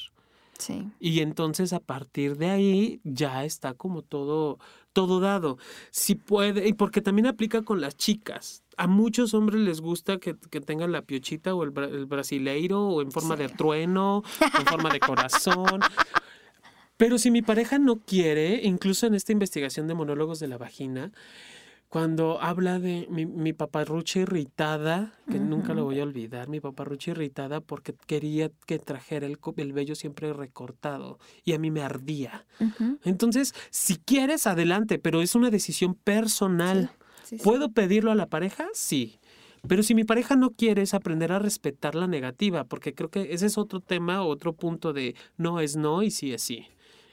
[0.58, 0.90] Sí.
[1.00, 4.58] Y entonces a partir de ahí ya está como todo,
[4.92, 5.58] todo dado.
[5.90, 8.62] Si puede, y porque también aplica con las chicas.
[8.76, 13.36] A muchos hombres les gusta que, tengan la piochita o el, brasileiro o en forma
[13.36, 15.80] de trueno, en forma de corazón.
[16.96, 21.12] Pero si mi pareja no quiere, incluso en esta investigación de monólogos de la vagina,
[21.92, 27.10] cuando habla de mi, mi paparrucha irritada, que nunca lo voy a olvidar, mi paparrucha
[27.10, 32.46] irritada porque quería que trajera el, el vello siempre recortado y a mí me ardía.
[33.04, 36.92] Entonces, si quieres, adelante, pero es una decisión personal.
[37.44, 38.68] ¿Puedo pedirlo a la pareja?
[38.72, 39.20] Sí.
[39.68, 43.34] Pero si mi pareja no quiere, es aprender a respetar la negativa, porque creo que
[43.34, 46.68] ese es otro tema, otro punto de no es no y sí es sí.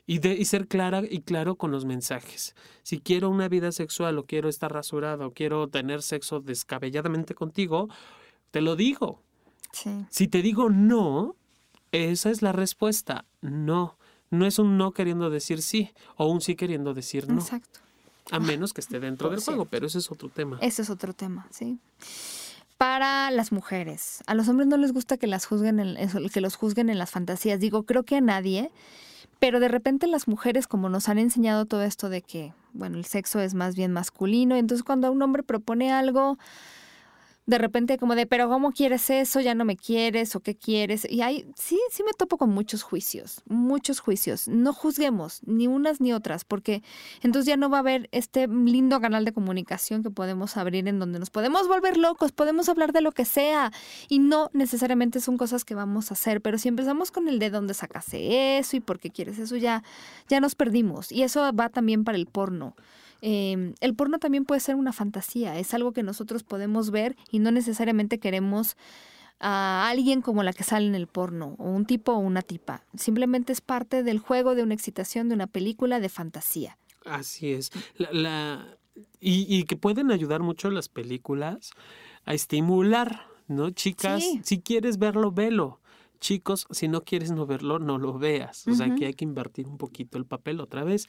[0.09, 2.55] Y, de, y ser clara y claro con los mensajes.
[2.81, 7.89] Si quiero una vida sexual o quiero estar rasurado o quiero tener sexo descabelladamente contigo,
[8.49, 9.21] te lo digo.
[10.09, 11.35] Si te digo no,
[11.91, 13.25] esa es la respuesta.
[13.41, 13.99] No.
[14.31, 17.41] No es un no queriendo decir sí o un sí queriendo decir no.
[17.41, 17.79] Exacto.
[18.31, 20.57] A menos que esté dentro del juego, pero ese es otro tema.
[20.61, 21.77] Ese es otro tema, sí.
[22.79, 26.55] Para las mujeres, a los hombres no les gusta que las juzguen en, que los
[26.55, 27.59] juzguen en las fantasías.
[27.59, 28.71] Digo, creo que a nadie,
[29.39, 33.05] pero de repente las mujeres, como nos han enseñado todo esto de que, bueno, el
[33.05, 36.37] sexo es más bien masculino, entonces cuando un hombre propone algo,
[37.49, 39.41] de repente como de, pero ¿cómo quieres eso?
[39.41, 40.35] ¿Ya no me quieres?
[40.35, 41.07] ¿O qué quieres?
[41.09, 44.47] Y hay, sí, sí me topo con muchos juicios, muchos juicios.
[44.47, 46.83] No juzguemos ni unas ni otras, porque
[47.23, 50.99] entonces ya no va a haber este lindo canal de comunicación que podemos abrir en
[50.99, 53.71] donde nos podemos volver locos, podemos hablar de lo que sea
[54.09, 57.49] y no necesariamente son cosas que vamos a hacer, pero si empezamos con el de
[57.49, 59.83] dónde sacaste eso y por qué quieres eso, ya,
[60.27, 61.11] ya nos perdimos.
[61.11, 62.75] Y eso va también para el porno.
[63.21, 67.39] Em, el porno también puede ser una fantasía, es algo que nosotros podemos ver y
[67.39, 68.77] no necesariamente queremos
[69.39, 72.83] a alguien como la que sale en el porno, o un tipo o una tipa.
[72.95, 76.77] Simplemente es parte del juego de una excitación de una película de fantasía.
[77.05, 77.71] Así es.
[77.97, 78.77] La,
[79.19, 81.71] y, que pueden ayudar mucho las películas
[82.25, 83.69] a estimular, ¿no?
[83.71, 85.79] Chicas, si quieres verlo, velo.
[86.19, 88.67] Chicos, si no quieres no verlo, no lo veas.
[88.67, 91.07] O sea que hay que invertir un poquito el papel otra vez.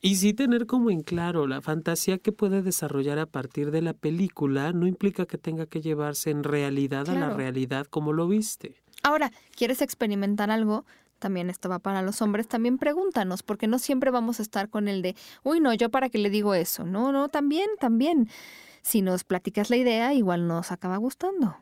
[0.00, 3.94] Y sí tener como en claro la fantasía que puede desarrollar a partir de la
[3.94, 8.76] película no implica que tenga que llevarse en realidad a la realidad como lo viste.
[9.02, 10.84] Ahora, ¿quieres experimentar algo?
[11.18, 14.86] También esto va para los hombres, también pregúntanos, porque no siempre vamos a estar con
[14.86, 16.84] el de, uy, no, yo para qué le digo eso.
[16.84, 18.28] No, no, también, también.
[18.82, 21.56] Si nos platicas la idea, igual nos acaba gustando.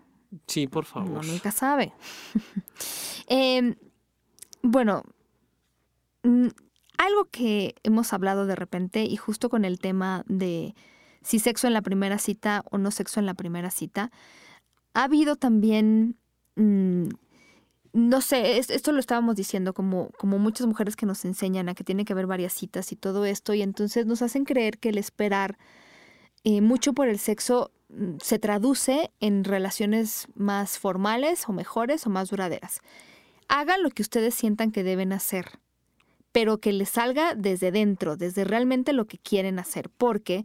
[0.46, 1.24] Sí, por favor.
[1.24, 1.92] Nunca sabe.
[3.28, 3.74] Em,
[4.62, 5.02] bueno,
[6.98, 10.74] algo que hemos hablado de repente y justo con el tema de
[11.22, 14.10] si sexo en la primera cita o no sexo en la primera cita,
[14.94, 16.16] ha habido también
[16.54, 17.08] mm,
[17.96, 21.82] no sé, esto lo estábamos diciendo, como, como muchas mujeres que nos enseñan a que
[21.82, 24.98] tiene que haber varias citas y todo esto, y entonces nos hacen creer que el
[24.98, 25.56] esperar
[26.44, 32.10] eh, mucho por el sexo mm, se traduce en relaciones más formales o mejores o
[32.10, 32.80] más duraderas.
[33.48, 35.58] Hagan lo que ustedes sientan que deben hacer,
[36.36, 40.44] pero que les salga desde dentro, desde realmente lo que quieren hacer, porque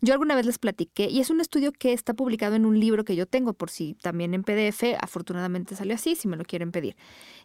[0.00, 3.04] yo alguna vez les platiqué, y es un estudio que está publicado en un libro
[3.04, 6.70] que yo tengo, por si también en PDF, afortunadamente salió así, si me lo quieren
[6.70, 6.94] pedir.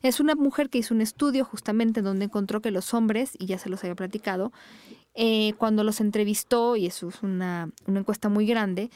[0.04, 3.58] Es una mujer que hizo un estudio justamente donde encontró que los hombres, y ya
[3.58, 4.54] se los había platicado,
[5.15, 8.91] eh, cuando los entrevistó, y eso es una, una encuesta muy grande,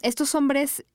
[0.00, 0.86] estos hombres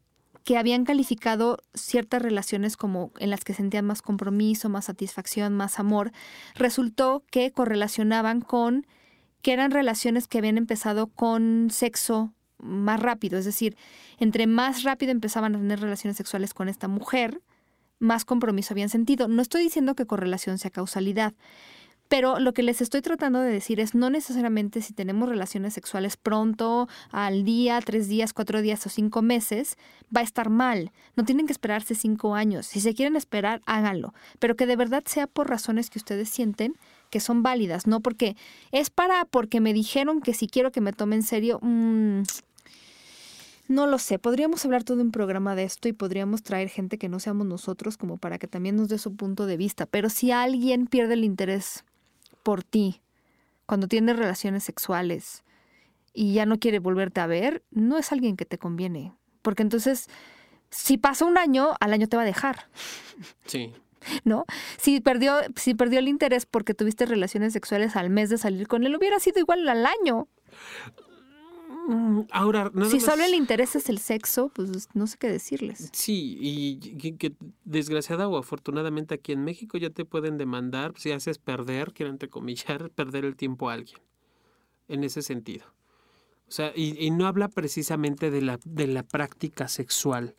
[0.48, 5.78] que habían calificado ciertas relaciones como en las que sentían más compromiso, más satisfacción, más
[5.78, 6.14] amor,
[6.56, 8.88] resultó que correlacionaban con
[9.42, 13.76] que eran relaciones que habían empezado con sexo más rápido, es decir,
[14.20, 17.42] entre más rápido empezaban a tener relaciones sexuales con esta mujer,
[18.00, 19.28] más compromiso habían sentido.
[19.28, 21.34] No estoy diciendo que correlación sea causalidad,
[22.08, 26.18] pero lo que les estoy tratando de decir es no necesariamente si tenemos relaciones sexuales
[26.18, 29.78] pronto, al día, tres días, cuatro días o cinco meses,
[30.16, 30.92] va a estar mal.
[31.16, 32.66] No tienen que esperarse cinco años.
[32.66, 34.14] Si se quieren esperar, háganlo.
[34.40, 36.76] Pero que de verdad sea por razones que ustedes sienten
[37.10, 38.36] que son válidas, no porque
[38.72, 42.24] es para porque me dijeron que si quiero que me tome en serio, mm,
[43.70, 47.10] no lo sé, podríamos hablar todo un programa de esto y podríamos traer gente que
[47.10, 50.32] no seamos nosotros como para que también nos dé su punto de vista, pero si
[50.32, 51.84] alguien pierde el interés
[52.48, 53.02] por ti
[53.66, 55.44] cuando tiene relaciones sexuales
[56.14, 60.08] y ya no quiere volverte a ver, no es alguien que te conviene, porque entonces
[60.70, 62.70] si pasa un año, al año te va a dejar.
[63.48, 63.74] Sí.
[64.24, 64.46] ¿no?
[64.78, 68.86] Si perdió, si perdió el interés porque tuviste relaciones sexuales al mes de salir con
[68.86, 70.30] él, hubiera sido igual al año.
[71.88, 75.90] Mm, ahora, si solo el interés es el sexo, pues no sé qué decirles.
[75.94, 76.78] Sí, y
[77.18, 82.12] que, desgraciada o afortunadamente aquí en México ya te pueden demandar si haces perder, quiero
[82.12, 84.00] entrecomillar, perder el tiempo a alguien.
[84.90, 85.66] En ese sentido.
[86.50, 90.36] O sea, y, y no habla precisamente de la, de la práctica sexual,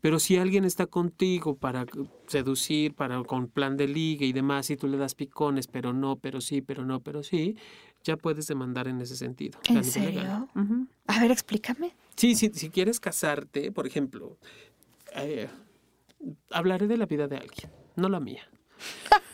[0.00, 1.84] pero si alguien está contigo para
[2.28, 6.16] seducir, para con plan de liga y demás, y tú le das picones, pero no,
[6.16, 7.56] pero sí, pero no, pero sí,
[8.06, 9.58] ya puedes demandar en ese sentido.
[9.68, 10.48] ¿En serio?
[11.06, 11.94] A ver, explícame.
[12.14, 14.38] Sí, sí, si quieres casarte, por ejemplo,
[15.14, 15.48] eh,
[16.50, 18.48] hablaré de la vida de alguien, no la mía.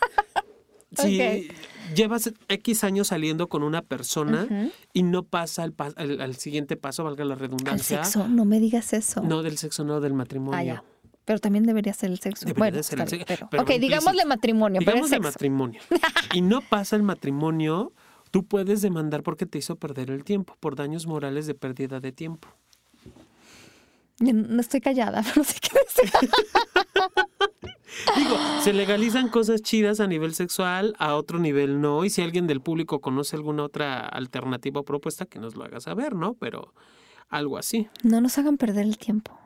[0.95, 1.49] Si
[1.95, 4.47] llevas X años saliendo con una persona
[4.93, 5.63] y no pasa
[5.97, 8.01] al, siguiente paso, valga la redundancia.
[8.01, 8.29] ¿El sexo?
[8.29, 9.23] No me digas eso.
[9.23, 10.75] No, del sexo, no, del matrimonio.
[10.77, 10.85] Ah,
[11.25, 12.47] pero también debería ser el sexo.
[12.59, 13.49] bueno, ser el sexo.
[13.59, 14.81] ok, digámosle matrimonio.
[14.81, 15.81] Digámosle matrimonio.
[16.35, 17.95] y no pasa el matrimonio,
[18.33, 22.11] tú puedes demandar porque te hizo perder el tiempo, por daños morales de pérdida de
[22.11, 22.49] tiempo.
[24.19, 26.11] No estoy callada, no sé qué decir.
[28.17, 32.05] Digo, se legalizan cosas chidas a nivel sexual, a otro nivel no.
[32.05, 35.81] Y si alguien del público conoce alguna otra alternativa o propuesta, que nos lo haga
[35.81, 36.35] saber, ¿no?
[36.35, 36.73] Pero
[37.29, 37.89] algo así.
[38.03, 39.39] No nos hagan perder el tiempo.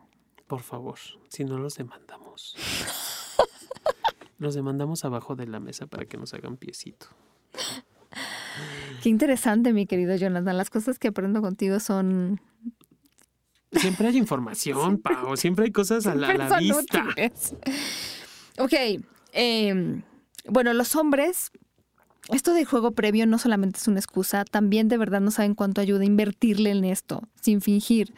[0.46, 2.54] Por favor, si no los demandamos.
[4.38, 7.08] los demandamos abajo de la mesa para que nos hagan piecito.
[9.02, 10.56] Qué interesante, mi querido Jonathan.
[10.56, 12.40] Las cosas que aprendo contigo son
[13.72, 15.36] Siempre hay información, Pau.
[15.36, 17.04] Siempre hay cosas a la, vista.
[18.58, 18.72] Ok.
[19.32, 20.02] Em,
[20.48, 21.50] bueno, los hombres,
[22.32, 25.80] esto de juego previo no solamente es una excusa, también de verdad no saben cuánto
[25.80, 28.14] ayuda a invertirle en esto, sin fingir.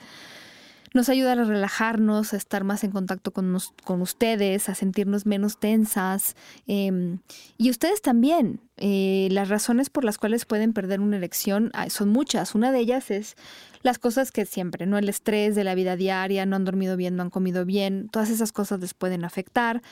[0.94, 5.58] Nos ayuda a relajarnos, a estar más en contacto con, con ustedes, a sentirnos menos
[5.58, 6.34] tensas.
[6.66, 7.18] Em,
[7.56, 8.60] y ustedes también.
[8.80, 12.54] Eh, las razones por las cuales pueden perder una erección ah, son muchas.
[12.54, 13.36] Una de ellas es
[13.82, 14.98] las cosas que siempre, ¿no?
[14.98, 18.30] El estrés de la vida diaria, no han dormido bien, no han comido bien, todas
[18.30, 19.82] esas cosas les pueden afectar.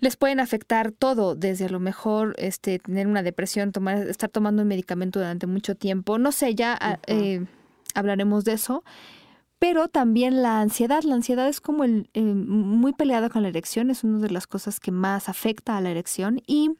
[0.00, 4.62] Les pueden afectar todo, desde a lo mejor este, tener una depresión, tomar, estar tomando
[4.62, 6.18] un medicamento durante mucho tiempo.
[6.18, 7.44] No sé, ya ah, eh,
[7.94, 8.82] hablaremos de eso.
[9.62, 11.04] Pero también la ansiedad.
[11.04, 14.48] La ansiedad es como el, eh, muy peleada con la erección, es una de las
[14.48, 16.42] cosas que más afecta a la erección.
[16.48, 16.72] Y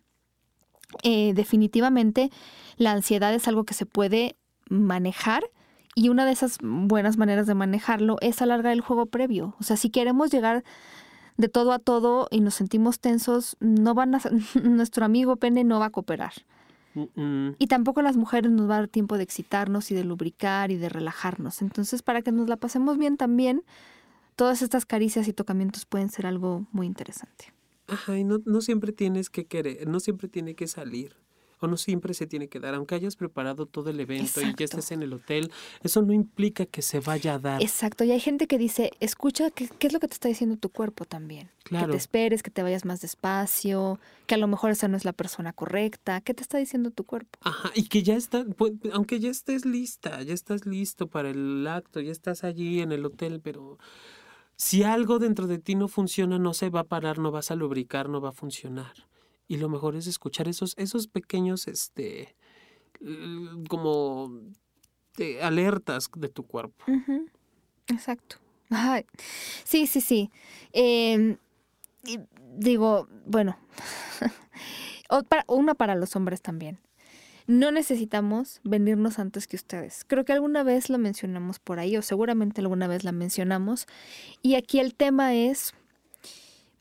[1.04, 2.32] eh, definitivamente
[2.78, 4.34] la ansiedad es algo que se puede
[4.68, 5.44] manejar
[5.94, 9.54] y una de esas buenas maneras de manejarlo es alargar el juego previo.
[9.60, 10.64] O sea, si queremos llegar
[11.36, 14.20] de todo a todo y nos sentimos tensos, no van a,
[14.60, 16.32] nuestro amigo pene no va a cooperar.
[16.94, 20.76] Y tampoco las mujeres nos va a dar tiempo de excitarnos y de lubricar y
[20.76, 21.62] de relajarnos.
[21.62, 23.62] Entonces, para que nos la pasemos bien también,
[24.36, 27.52] todas estas caricias y tocamientos pueden ser algo muy interesante.
[27.86, 31.16] Ajá, y no, no siempre tienes que querer, no siempre tiene que salir.
[31.62, 34.64] O no siempre se tiene que dar, aunque hayas preparado todo el evento y ya
[34.64, 35.50] estés en el hotel,
[35.82, 37.62] eso no implica que se vaya a dar.
[37.62, 40.68] Exacto, y hay gente que dice, escucha, ¿qué, es lo que te está diciendo tu
[40.68, 41.50] cuerpo también?
[41.64, 41.86] Claro.
[41.86, 45.04] Que te esperes, que te vayas más despacio, que a lo mejor esa no es
[45.04, 47.38] la persona correcta, ¿qué te está diciendo tu cuerpo?
[47.42, 51.66] Ajá, y que ya está, pues, aunque ya estés lista, ya estás listo para el
[51.66, 53.78] acto, ya estás allí en el hotel, pero
[54.56, 57.56] si algo dentro de ti no funciona, no se va a parar, no vas a
[57.56, 58.92] lubricar, no va a funcionar.
[59.52, 62.34] Y lo mejor es escuchar esos, esos pequeños, este,
[63.68, 64.32] como
[65.42, 66.82] alertas de tu cuerpo.
[67.88, 68.36] Exacto.
[69.64, 70.30] Sí, sí, sí.
[70.72, 71.36] Em,
[72.56, 73.58] digo, bueno,
[75.48, 76.80] una para los hombres también.
[77.46, 80.06] No necesitamos venirnos antes que ustedes.
[80.06, 83.86] Creo que alguna vez lo mencionamos por ahí, o seguramente alguna vez la mencionamos.
[84.40, 85.74] Y aquí el tema es,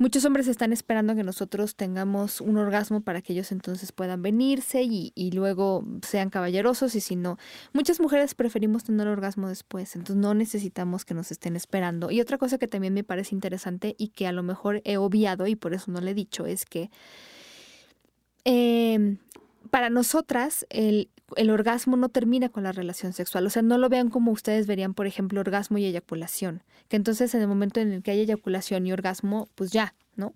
[0.01, 4.81] muchos hombres están esperando que nosotros tengamos un orgasmo para que ellos entonces puedan venirse
[4.83, 6.95] y, luego sean caballerosos.
[6.95, 7.37] Y si no,
[7.71, 12.09] muchas mujeres preferimos tener orgasmo después, entonces no necesitamos que nos estén esperando.
[12.09, 15.45] Y otra cosa que también me parece interesante y que a lo mejor he obviado
[15.45, 16.89] y por eso no le he dicho es que...
[18.43, 19.17] Eh,
[19.69, 21.09] para nosotras el,
[21.49, 23.45] orgasmo no termina con la relación sexual.
[23.45, 26.63] O sea, no lo vean como ustedes verían, por ejemplo, orgasmo y eyaculación.
[26.87, 30.33] Que entonces en el momento en el que hay eyaculación y orgasmo, pues ya, ¿no?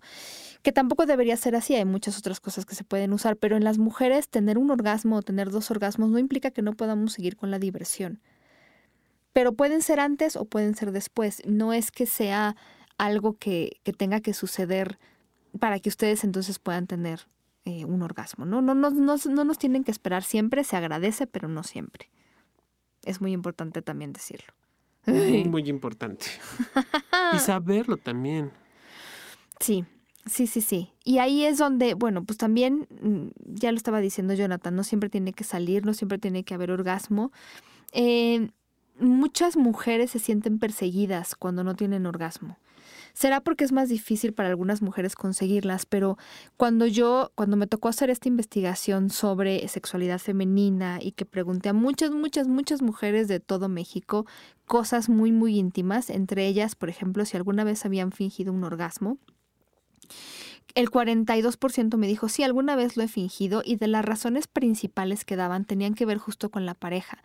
[0.62, 3.64] Que tampoco debería ser así, hay muchas otras cosas que se pueden usar, pero en
[3.64, 7.36] las mujeres tener un orgasmo o tener dos orgasmos no implica que no podamos seguir
[7.36, 8.20] con la diversión.
[9.32, 11.42] Pero pueden ser antes o pueden ser después.
[11.44, 12.56] No es que sea
[12.96, 14.98] algo que, que tenga que suceder
[15.60, 17.26] para que ustedes entonces puedan tener
[17.66, 18.46] eh, un orgasmo.
[18.46, 18.62] ¿no?
[18.62, 22.08] No, no, no, no nos tienen que esperar siempre, se agradece, pero no siempre.
[23.04, 24.54] Es muy importante también decirlo.
[25.04, 26.26] Muy importante.
[27.34, 28.52] y saberlo también.
[29.58, 29.84] Sí,
[30.26, 30.92] sí, sí, sí.
[31.02, 35.10] Y ahí es donde, bueno, pues también, mm, ya lo estaba diciendo Jonathan, no siempre
[35.10, 37.32] tiene que salir, no siempre tiene que haber orgasmo.
[37.90, 38.48] Eh,
[39.00, 42.58] muchas mujeres se sienten perseguidas cuando no tienen orgasmo.
[43.16, 46.18] Será porque es más difícil para algunas mujeres conseguirlas, pero
[46.58, 51.72] cuando yo, cuando me tocó hacer esta investigación sobre sexualidad femenina y que pregunté a
[51.72, 54.26] muchas, muchas, muchas mujeres de todo México
[54.66, 59.16] cosas muy, muy íntimas, entre ellas, por ejemplo, si alguna vez habían fingido un orgasmo,
[60.74, 65.24] el 42% me dijo, sí, alguna vez lo he fingido y de las razones principales
[65.24, 67.22] que daban tenían que ver justo con la pareja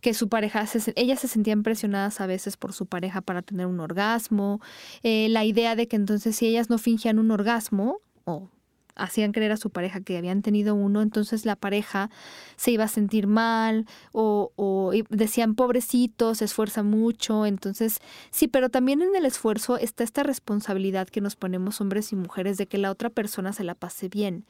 [0.00, 0.64] que su pareja,
[0.96, 4.60] ellas se sentían presionadas a veces por su pareja para tener un orgasmo,
[5.02, 8.48] eh, la idea de que entonces si ellas no fingían un orgasmo o
[8.98, 12.10] hacían creer a su pareja que habían tenido uno, entonces la pareja
[12.56, 18.68] se iba a sentir mal o, o decían pobrecito, se esfuerza mucho, entonces sí, pero
[18.68, 22.78] también en el esfuerzo está esta responsabilidad que nos ponemos hombres y mujeres de que
[22.78, 24.44] la otra persona se la pase bien.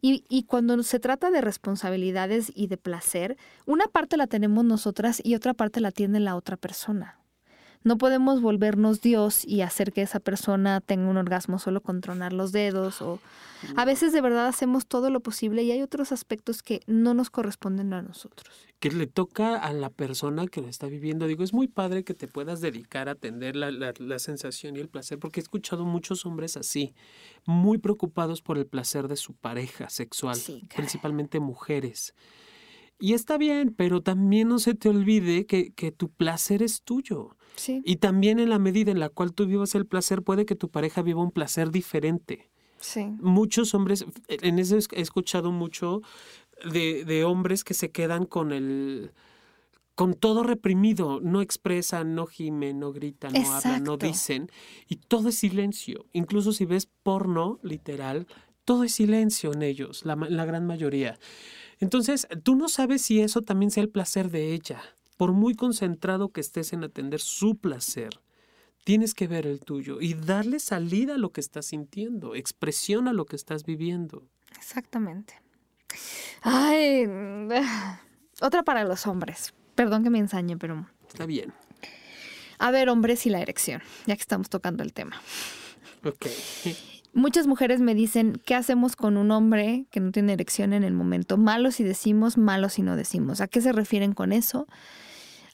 [0.00, 3.36] Y, y cuando se trata de responsabilidades y de placer,
[3.66, 7.18] una parte la tenemos nosotras y otra parte la tiene la otra persona.
[7.88, 12.34] No podemos volvernos Dios y hacer que esa persona tenga un orgasmo solo con tronar
[12.34, 13.18] los dedos o
[13.76, 17.30] a veces de verdad hacemos todo lo posible y hay otros aspectos que no nos
[17.30, 18.54] corresponden a nosotros.
[18.78, 21.26] Que le toca a la persona que lo está viviendo.
[21.26, 24.90] Digo, es muy padre que te puedas dedicar a atender la, la sensación y el
[24.90, 26.94] placer, porque he escuchado muchos hombres así,
[27.46, 30.36] muy preocupados por el placer de su pareja sexual,
[30.76, 32.12] principalmente mujeres.
[32.98, 37.36] Y está bien, pero también no se te olvide que, que tu placer es tuyo.
[37.54, 37.80] Sí.
[37.84, 40.70] Y también en la medida en la cual tú vivas el placer, puede que tu
[40.70, 42.50] pareja viva un placer diferente.
[42.78, 43.06] Sí.
[43.20, 46.02] Muchos hombres, en eso he escuchado mucho
[46.72, 49.12] de, de hombres que se quedan con el
[49.94, 54.48] con todo reprimido, no expresan, no gimen, no gritan, no hablan, no dicen,
[54.86, 56.06] y todo es silencio.
[56.12, 58.28] Incluso si ves porno, literal,
[58.64, 61.18] todo es silencio en ellos, la, la gran mayoría.
[61.80, 64.82] Entonces, tú no sabes si eso también sea el placer de ella.
[65.16, 68.20] Por muy concentrado que estés en atender su placer,
[68.84, 73.12] tienes que ver el tuyo y darle salida a lo que estás sintiendo, expresión a
[73.12, 74.28] lo que estás viviendo.
[74.56, 75.34] Exactamente.
[76.42, 77.06] Ay,
[78.40, 79.54] otra para los hombres.
[79.74, 80.88] Perdón que me ensañe, pero...
[81.08, 81.52] Está bien.
[82.58, 85.20] A ver, hombres y la erección, ya que estamos tocando el tema.
[86.04, 86.26] Ok.
[87.12, 90.92] Muchas mujeres me dicen, ¿qué hacemos con un hombre que no tiene erección en el
[90.92, 91.36] momento?
[91.36, 93.40] Malos si decimos, malos si no decimos.
[93.40, 94.66] ¿A qué se refieren con eso?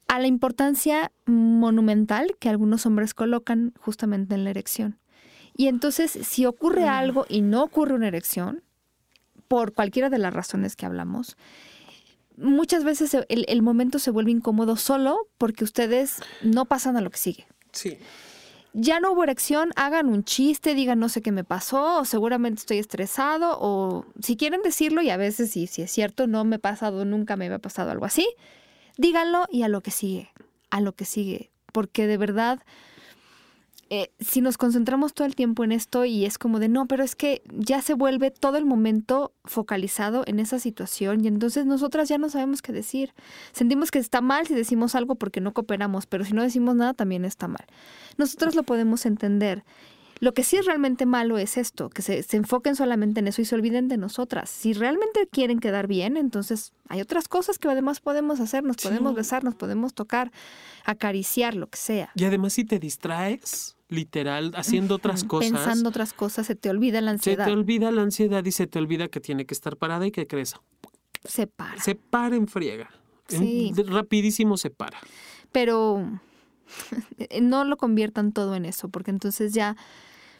[0.08, 4.98] A la importancia monumental que algunos hombres colocan justamente en la erección.
[5.56, 6.88] Y entonces, si ocurre mm.
[6.88, 8.62] algo y no ocurre una erección,
[9.48, 11.36] por cualquiera de las razones que hablamos,
[12.36, 17.10] muchas veces el, el momento se vuelve incómodo solo porque ustedes no pasan a lo
[17.10, 17.46] que sigue.
[17.72, 17.98] Sí.
[18.74, 22.58] Ya no hubo erección, hagan un chiste, digan no sé qué me pasó, o seguramente
[22.58, 26.56] estoy estresado, o si quieren decirlo, y a veces si, si es cierto, no me
[26.56, 28.26] ha pasado, nunca me había pasado algo así,
[28.98, 30.32] díganlo y a lo que sigue,
[30.70, 32.60] a lo que sigue, porque de verdad
[33.96, 37.04] eh, si nos concentramos todo el tiempo en esto y es como de no, pero
[37.04, 42.08] es que ya se vuelve todo el momento focalizado en esa situación y entonces nosotras
[42.08, 43.14] ya no sabemos qué decir.
[43.52, 46.92] Sentimos que está mal si decimos algo porque no cooperamos, pero si no decimos nada
[46.94, 47.64] también está mal.
[48.18, 49.62] Nosotros lo podemos entender.
[50.18, 53.44] Lo que sí es realmente malo es esto, que se, enfoquen solamente en eso y
[53.44, 54.50] se olviden de nosotras.
[54.50, 59.14] Si realmente quieren quedar bien, entonces hay otras cosas que además podemos hacer, nos podemos
[59.14, 60.32] besar, nos podemos tocar,
[60.84, 62.10] acariciar, lo que sea.
[62.16, 65.50] Y además si te distraes, literal, haciendo otras cosas.
[65.50, 67.44] Pensando otras cosas, se te olvida la ansiedad.
[67.44, 70.10] Se te olvida la ansiedad y se te olvida que tiene que estar parada y
[70.10, 70.54] que crees.
[71.24, 71.80] Se para.
[71.80, 72.90] Se para en friega.
[73.28, 73.72] Sí.
[73.86, 74.98] rapidísimo se para.
[75.50, 76.20] Pero
[77.40, 79.76] no lo conviertan todo en eso, porque entonces ya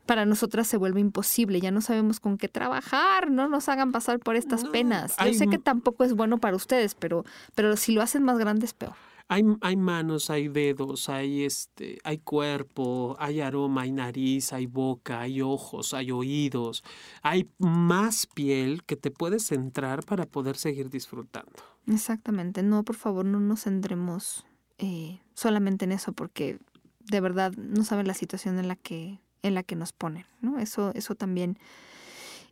[0.06, 4.18] para nosotras se vuelve imposible, ya no sabemos con qué trabajar, no nos hagan pasar
[4.18, 5.16] por estas penas.
[5.24, 7.24] Yo sé que tampoco es bueno para ustedes, pero,
[7.54, 8.94] pero si lo hacen más grande es peor.
[9.26, 15.20] Hay, hay, manos, hay dedos, hay este, hay cuerpo, hay aroma, hay nariz, hay boca,
[15.20, 16.84] hay ojos, hay oídos,
[17.22, 21.52] hay más piel que te puedes centrar para poder seguir disfrutando.
[21.86, 24.44] Exactamente, no, por favor, no nos centremos
[24.78, 26.58] eh, solamente en eso, porque
[27.00, 30.58] de verdad no saben la situación en la que, en la que nos ponen, ¿no?
[30.58, 31.58] Eso, eso también,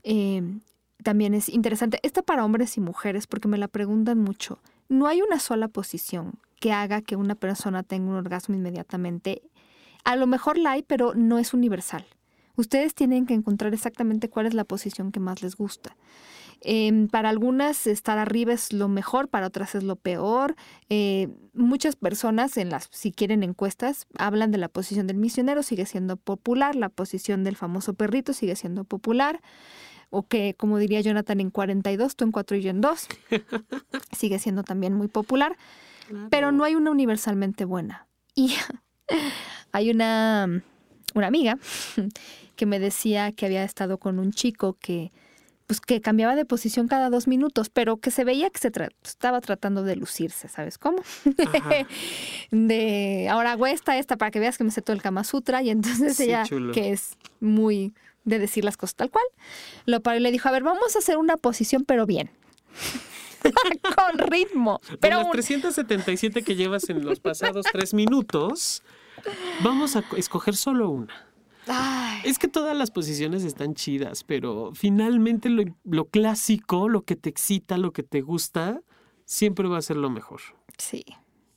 [0.05, 0.43] eh,
[1.03, 1.99] también es interesante.
[2.03, 4.59] Esta para hombres y mujeres, porque me la preguntan mucho.
[4.89, 9.43] No hay una sola posición que haga que una persona tenga un orgasmo inmediatamente.
[10.05, 12.07] A lo mejor la hay, pero no es universal.
[12.55, 15.97] Ustedes tienen que encontrar exactamente cuál es la posición que más les gusta.
[16.61, 20.55] Em, para algunas estar arriba es lo mejor, para otras es lo peor.
[20.89, 25.85] Eh, muchas personas, en las, si quieren encuestas, hablan de la posición del misionero, sigue
[25.85, 29.41] siendo popular, la posición del famoso perrito sigue siendo popular,
[30.11, 33.09] o que, como diría Jonathan, en 42, tú en 4 y yo en 2,
[34.13, 35.57] sigue siendo también muy popular.
[36.31, 38.07] Pero no hay una universalmente buena.
[38.35, 38.55] Y
[39.73, 40.63] hay una,
[41.15, 41.59] una amiga
[42.57, 45.11] que me decía que había estado con un chico que
[45.67, 48.71] pues que cambiaba de posición cada dos minutos, pero que se veía que se
[49.05, 50.99] estaba tratando de lucirse, ¿sabes cómo?
[52.51, 55.63] de ahora hago esta, esta para que veas que me sé todo el Kama Sutra
[55.63, 56.45] y entonces ella,
[56.75, 57.95] que es muy
[58.25, 59.25] de decir las cosas tal cual,
[59.87, 62.31] lo paró y le dijo, a ver, vamos a hacer una posición pero bien.
[63.97, 64.81] con ritmo.
[65.01, 68.83] Pero de las 377 que llevas en los pasados tres minutos,
[69.63, 71.33] vamos a escoger solo una.
[72.25, 77.79] Es que todas las posiciones están chidas, pero finalmente lo, clásico, lo que te excita,
[77.79, 78.81] lo que te gusta,
[79.25, 80.41] siempre va a ser lo mejor.
[80.79, 81.05] Sí.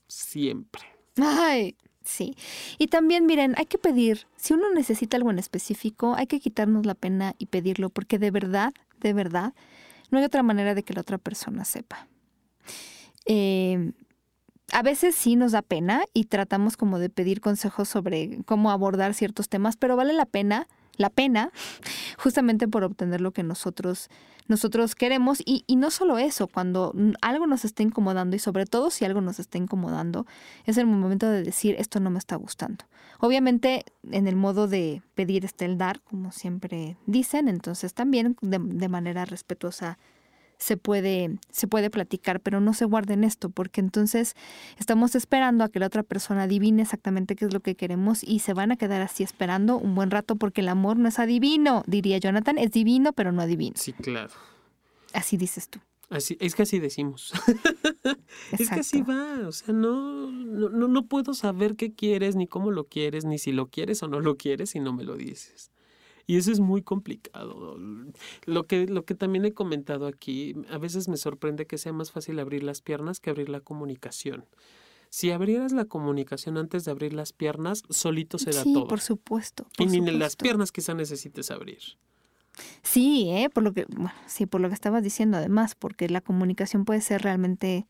[0.07, 0.83] Siempre.
[1.17, 2.35] Ay, sí.
[2.77, 6.85] Y también, miren, hay que pedir, si uno necesita algo en específico, hay que quitarnos
[6.85, 9.53] la pena y pedirlo, porque de verdad, de verdad,
[10.15, 12.07] no hay otra manera de que la otra persona sepa.
[13.25, 13.91] Eh,
[14.71, 19.13] a veces sí nos da pena y tratamos como de pedir consejos sobre cómo abordar
[19.13, 20.67] ciertos temas, pero vale la pena,
[20.97, 21.51] la pena,
[22.17, 24.09] justamente por obtener lo que nosotros,
[24.47, 25.41] nosotros queremos.
[25.45, 29.21] Y, y no solo eso, cuando algo nos está incomodando y sobre todo si algo
[29.21, 30.25] nos está incomodando,
[30.65, 32.85] es el momento de decir esto no me está gustando.
[33.19, 38.59] Obviamente en el modo de pedir está el dar, como siempre dicen, entonces también de,
[38.59, 39.97] de manera respetuosa
[40.57, 44.35] se puede, se puede platicar, pero no se guarden esto, porque entonces
[44.77, 48.39] estamos esperando a que la otra persona adivine exactamente qué es lo que queremos y
[48.39, 51.83] se van a quedar así esperando un buen rato porque el amor no es adivino,
[51.87, 53.75] diría Jonathan, es divino, pero no adivino.
[53.77, 54.33] Sí, claro.
[55.13, 55.79] Así dices tú.
[56.09, 57.33] Así, es que así decimos.
[58.59, 59.47] es que así va.
[59.47, 63.51] O sea, no, no, no puedo saber qué quieres, ni cómo lo quieres, ni si
[63.51, 65.71] lo quieres o no lo quieres si no me lo dices.
[66.27, 67.77] Y eso es muy complicado.
[68.45, 72.11] Lo que, lo que también he comentado aquí, a veces me sorprende que sea más
[72.11, 74.45] fácil abrir las piernas que abrir la comunicación.
[75.09, 78.87] Si abrieras la comunicación antes de abrir las piernas, solito se da sí, todo.
[78.87, 79.67] por supuesto.
[79.77, 81.79] y ni en las piernas quizá necesites abrir.
[82.83, 83.49] Sí, ¿eh?
[83.49, 87.01] por lo que, bueno, sí, por lo que estabas diciendo además, porque la comunicación puede
[87.01, 87.87] ser realmente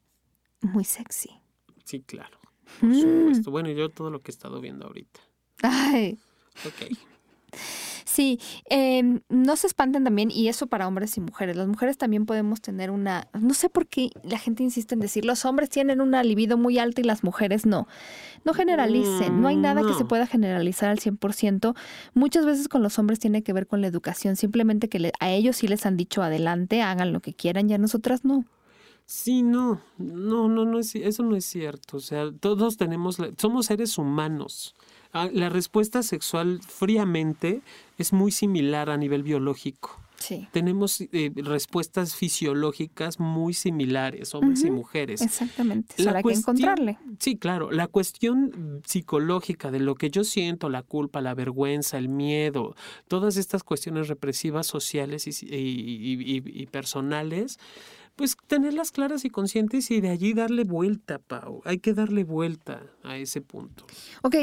[0.61, 1.31] muy sexy.
[1.83, 2.37] Sí, claro.
[2.79, 3.01] Por mm.
[3.01, 3.51] supuesto.
[3.51, 5.19] Bueno, yo todo lo que he estado viendo ahorita.
[5.61, 6.19] Ay.
[6.65, 6.97] Ok.
[8.15, 8.39] Sí,
[8.69, 11.57] eh, no se espanten también, y eso para hombres y mujeres.
[11.57, 15.25] Las mujeres también podemos tener una, no sé por qué la gente insiste en decir,
[15.25, 17.89] los hombres tienen una libido muy alta y las mujeres no.
[18.45, 21.75] No generalicen, no hay nada que se pueda generalizar al 100%.
[22.13, 25.57] Muchas veces con los hombres tiene que ver con la educación, simplemente que a ellos
[25.57, 28.45] sí les han dicho adelante, hagan lo que quieran, y a nosotras no.
[29.05, 31.97] Sí, no, no, no, no es, eso no es cierto.
[31.97, 34.73] O sea, todos tenemos, somos seres humanos
[35.23, 37.61] la respuesta sexual fríamente
[37.97, 40.01] es muy similar a nivel biológico.
[40.17, 40.47] Sí.
[40.51, 45.21] Tenemos eh, respuestas fisiológicas muy similares, hombres y mujeres.
[45.21, 46.01] Exactamente.
[46.01, 46.97] Solo hay que encontrarle.
[47.19, 47.71] Sí, claro.
[47.71, 52.75] La cuestión psicológica de lo que yo siento, la culpa, la vergüenza, el miedo,
[53.07, 57.59] todas estas cuestiones represivas sociales y, personales,
[58.15, 61.61] pues tenerlas claras y conscientes y de allí darle vuelta, Pau.
[61.65, 63.85] Hay que darle vuelta a ese punto.
[64.23, 64.35] Ok,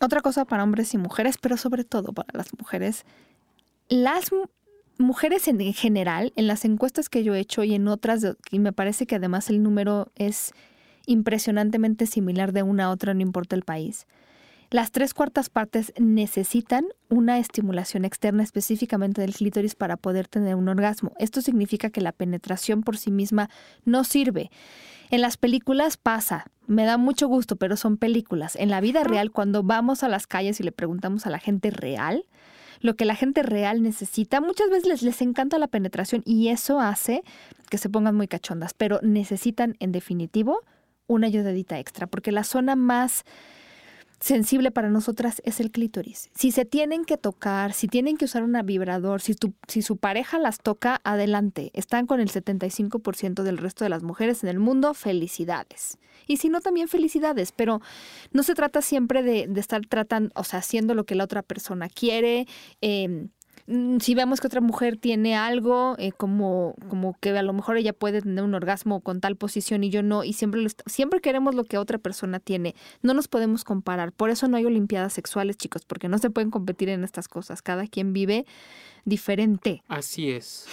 [0.00, 3.04] otra cosa para hombres y mujeres, pero sobre todo para las mujeres.
[3.88, 4.30] Las
[4.98, 8.72] mujeres en general, en las encuestas que yo he hecho y en otras, y me
[8.72, 10.52] parece que además el número es
[11.06, 14.06] impresionantemente similar de una a otra, no importa el país.
[14.70, 20.68] Las tres cuartas partes necesitan una estimulación externa específicamente del clítoris para poder tener un
[20.68, 21.12] orgasmo.
[21.18, 23.50] Esto significa que la penetración por sí misma
[23.84, 24.48] no sirve.
[25.10, 28.54] En las películas pasa, me da mucho gusto, pero son películas.
[28.54, 31.70] En la vida real, cuando vamos a las calles y le preguntamos a la gente
[31.70, 32.26] real,
[32.80, 34.40] lo que la gente real necesita.
[34.40, 37.24] Muchas veces les, les encanta la penetración y eso hace
[37.68, 40.60] que se pongan muy cachondas, pero necesitan en definitivo
[41.08, 43.24] una ayudadita extra, porque la zona más
[44.20, 46.30] sensible para nosotras es el clítoris.
[46.34, 49.96] Si se tienen que tocar, si tienen que usar una vibrador, si, tu, si su
[49.96, 51.70] pareja las toca, adelante.
[51.74, 55.98] Están con el 75% del resto de las mujeres en el mundo, felicidades.
[56.26, 57.80] Y si no, también felicidades, pero
[58.32, 61.42] no se trata siempre de, de estar tratando, o sea, haciendo lo que la otra
[61.42, 62.46] persona quiere.
[62.82, 63.28] Eh,
[64.00, 67.92] si vemos que otra mujer tiene algo, eh, como, como que a lo mejor ella
[67.92, 71.64] puede tener un orgasmo con tal posición y yo no, y siempre, siempre queremos lo
[71.64, 74.12] que otra persona tiene, no nos podemos comparar.
[74.12, 77.62] Por eso no hay olimpiadas sexuales, chicos, porque no se pueden competir en estas cosas.
[77.62, 78.44] Cada quien vive
[79.04, 79.82] diferente.
[79.88, 80.66] Así es.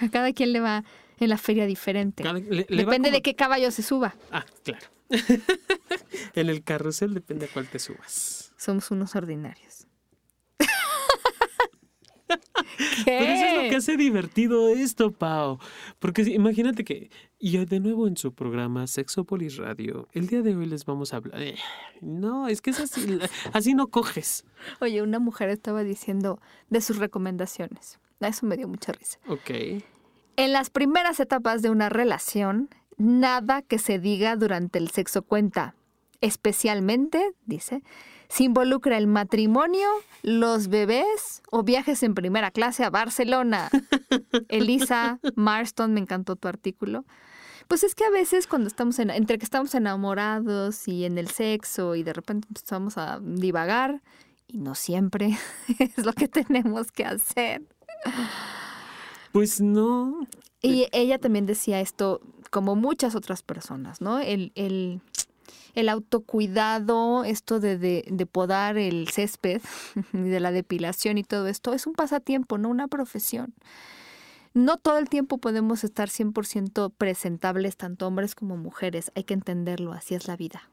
[0.00, 0.84] A cada quien le va
[1.18, 2.24] en la feria diferente.
[2.68, 4.16] depende de qué caballo se suba.
[4.30, 4.86] Ah, claro.
[6.34, 8.52] en el carrusel depende a cuál te subas.
[8.56, 9.86] Somos unos ordinarios.
[13.04, 15.58] Pero eso es lo que hace divertido esto, Pau.
[15.98, 20.66] Porque imagínate que, y de nuevo en su programa Sexopolis Radio, el día de hoy
[20.66, 21.40] les vamos a hablar.
[21.40, 21.56] Eh,
[22.00, 23.18] no, es que es así,
[23.52, 24.44] así no coges.
[24.80, 26.40] Oye, una mujer estaba diciendo
[26.70, 27.98] de sus recomendaciones.
[28.20, 29.18] Eso me dio mucha risa.
[29.26, 29.50] Ok.
[30.36, 35.74] En las primeras etapas de una relación, nada que se diga durante el sexo cuenta.
[36.20, 37.82] Especialmente, dice,
[38.32, 39.86] si involucra el matrimonio,
[40.22, 43.68] los bebés o viajes en primera clase a Barcelona.
[44.48, 47.04] Elisa Marston, me encantó tu artículo.
[47.68, 51.28] Pues es que a veces cuando estamos en, entre que estamos enamorados y en el
[51.28, 54.00] sexo y de repente empezamos a divagar
[54.48, 55.36] y no siempre
[55.78, 57.62] es lo que tenemos que hacer.
[59.32, 60.26] Pues no.
[60.62, 64.20] Y ella también decía esto, como muchas otras personas, ¿no?
[64.20, 65.02] El, el
[65.74, 69.62] el autocuidado, esto de, de, podar el césped,
[70.12, 73.54] de la depilación y todo esto, es un pasatiempo, no una profesión.
[74.54, 79.10] No todo el tiempo podemos estar 100% presentables, tanto hombres como mujeres.
[79.14, 80.68] Hay que entenderlo, así es la vida.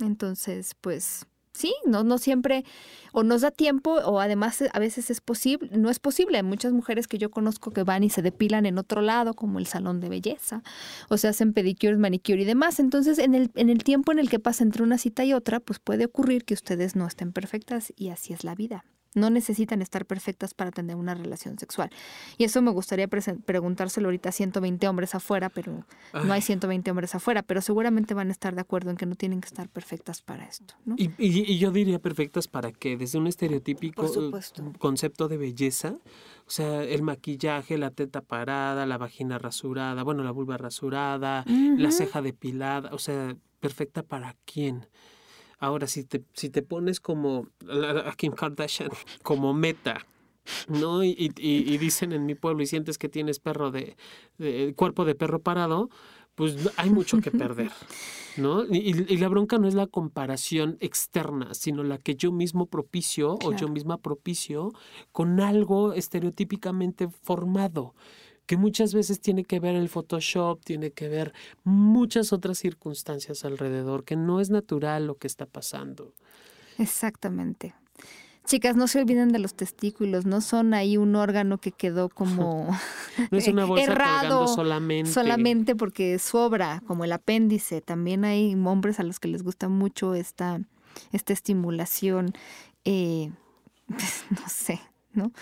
[0.00, 2.64] Entonces, pues sí, no, no siempre
[3.12, 6.38] o nos da tiempo o además a veces es posible, no es posible.
[6.38, 9.58] Hay muchas mujeres que yo conozco que van y se depilan en otro lado, como
[9.58, 10.62] el salón de belleza,
[11.08, 12.80] o se hacen pedicures, manicure y demás.
[12.80, 15.60] Entonces, en el, en el tiempo en el que pasa entre una cita y otra,
[15.60, 18.84] pues puede ocurrir que ustedes no estén perfectas y así es la vida.
[19.14, 21.90] No necesitan estar perfectas para tener una relación sexual.
[22.38, 27.14] Y eso me gustaría preguntárselo ahorita a 120 hombres afuera, pero no hay 120 hombres
[27.14, 30.22] afuera, pero seguramente van a estar de acuerdo en que no tienen que estar perfectas
[30.22, 30.74] para esto.
[30.84, 30.94] ¿no?
[30.96, 34.06] Y, y, yo diría perfectas para que desde un estereotípico
[34.78, 35.94] concepto de belleza,
[36.46, 41.90] o sea, el maquillaje, la teta parada, la vagina rasurada, bueno, la vulva rasurada, la
[41.90, 44.86] ceja depilada, o sea, perfecta para quién.
[45.62, 48.90] Ahora, si te, si te pones como a Kim Kardashian,
[49.22, 50.04] como meta,
[50.66, 51.04] ¿no?
[51.04, 53.94] Y, y, dicen en mi pueblo y sientes que tienes perro de,
[54.74, 55.88] cuerpo de perro parado,
[56.34, 57.70] pues hay mucho que perder,
[58.36, 58.64] ¿no?
[58.64, 63.38] Y, y, la bronca no es la comparación externa, sino la que yo mismo propicio
[63.44, 64.72] o yo misma propicio
[65.12, 67.94] con algo estereotípicamente formado
[68.46, 71.32] que muchas veces tiene que ver el Photoshop, tiene que ver
[71.64, 76.14] muchas otras circunstancias alrededor, que no es natural lo que está pasando.
[76.78, 77.74] Exactamente.
[78.44, 82.76] Chicas, no se olviden de los testículos, no son ahí un órgano que quedó como
[83.30, 85.12] no es una bolsa errado solamente.
[85.12, 87.80] Solamente porque sobra, como el apéndice.
[87.80, 90.60] También hay hombres a los que les gusta mucho esta,
[91.12, 92.32] esta estimulación,
[92.84, 93.30] eh,
[93.88, 94.80] no sé,
[95.12, 95.32] ¿no?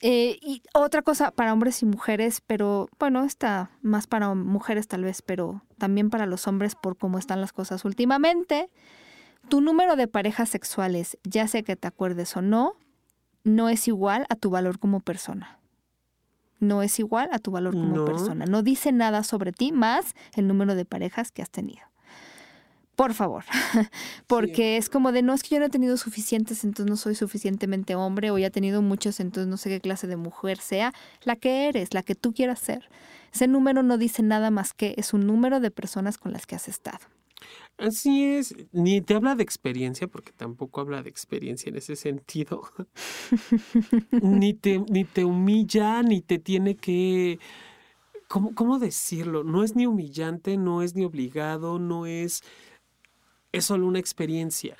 [0.00, 5.04] Eh, y otra cosa para hombres y mujeres, pero bueno, está más para mujeres tal
[5.04, 8.70] vez, pero también para los hombres por cómo están las cosas últimamente.
[9.48, 12.74] Tu número de parejas sexuales, ya sea que te acuerdes o no,
[13.44, 15.60] no es igual a tu valor como persona.
[16.58, 18.46] No es igual a tu valor como persona.
[18.46, 21.82] No dice nada sobre ti más el número de parejas que has tenido.
[22.96, 23.44] Por favor,
[24.26, 27.14] porque es como de no es que yo no he tenido suficientes, entonces no soy
[27.14, 30.94] suficientemente hombre, o ya he tenido muchos, entonces no sé qué clase de mujer sea,
[31.22, 32.88] la que eres, la que tú quieras ser.
[33.34, 36.54] Ese número no dice nada más que es un número de personas con las que
[36.54, 37.00] has estado.
[37.76, 42.62] Así es, ni te habla de experiencia, porque tampoco habla de experiencia en ese sentido,
[44.22, 47.38] ni, te, ni te humilla, ni te tiene que...
[48.28, 49.44] ¿Cómo, ¿Cómo decirlo?
[49.44, 52.42] No es ni humillante, no es ni obligado, no es...
[53.56, 54.76] Es solo una experiencia.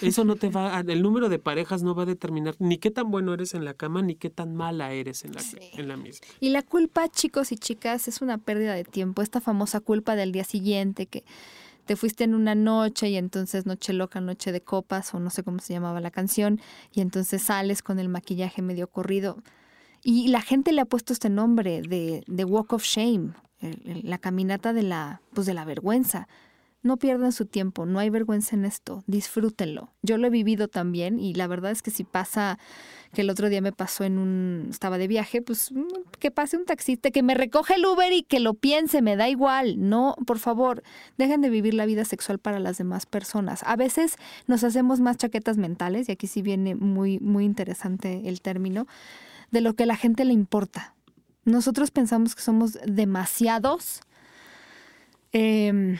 [0.00, 3.10] Eso no te va, el número de parejas no va a determinar ni qué tan
[3.10, 5.42] bueno eres en la cama, ni qué tan mala eres en la,
[5.76, 6.26] en la misma.
[6.40, 9.22] Y la culpa, chicos y chicas, es una pérdida de tiempo.
[9.22, 11.24] Esta famosa culpa del día siguiente que
[11.84, 15.42] te fuiste en una noche y entonces noche loca, noche de copas o no sé
[15.42, 16.60] cómo se llamaba la canción
[16.92, 19.42] y entonces sales con el maquillaje medio corrido.
[20.02, 23.32] Y la gente le ha puesto este nombre de, de Walk of Shame,
[24.02, 26.28] la caminata de la, pues de la vergüenza.
[26.84, 29.88] No pierdan su tiempo, no hay vergüenza en esto, disfrútenlo.
[30.02, 32.58] Yo lo he vivido también y la verdad es que si pasa,
[33.14, 35.80] que el otro día me pasó en un, estaba de viaje, pues mm,
[36.18, 39.30] que pase un taxista, que me recoge el Uber y que lo piense, me da
[39.30, 39.88] igual.
[39.88, 40.82] No, por favor,
[41.16, 43.62] dejen de vivir la vida sexual para las demás personas.
[43.64, 44.16] A veces
[44.46, 48.86] nos hacemos más chaquetas mentales, y aquí sí viene muy, muy interesante el término,
[49.50, 50.94] de lo que a la gente le importa.
[51.46, 54.02] Nosotros pensamos que somos demasiados.
[55.32, 55.96] Eh,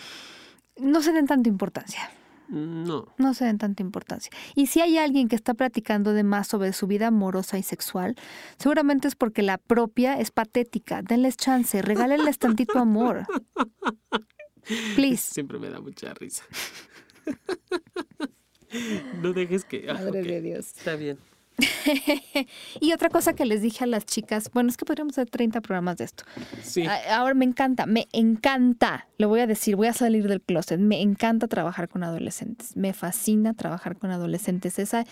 [0.77, 2.11] no se den tanta importancia.
[2.49, 3.09] No.
[3.17, 4.31] No se den tanta importancia.
[4.55, 8.17] Y si hay alguien que está platicando de más sobre su vida amorosa y sexual,
[8.59, 11.03] seguramente es porque la propia es patética.
[11.03, 13.27] Denles chance, regálenles tantito amor.
[14.95, 15.33] Please.
[15.33, 16.45] Siempre me da mucha risa.
[19.23, 19.87] no dejes que.
[19.89, 20.77] Ah, Madre de Dios.
[20.77, 21.19] Está bien.
[22.81, 25.61] y otra cosa que les dije a las chicas, bueno, es que podríamos hacer 30
[25.61, 26.25] programas de esto.
[26.63, 26.85] Sí.
[27.11, 31.01] Ahora me encanta, me encanta, lo voy a decir, voy a salir del closet, me
[31.01, 34.79] encanta trabajar con adolescentes, me fascina trabajar con adolescentes.
[34.79, 35.05] Esa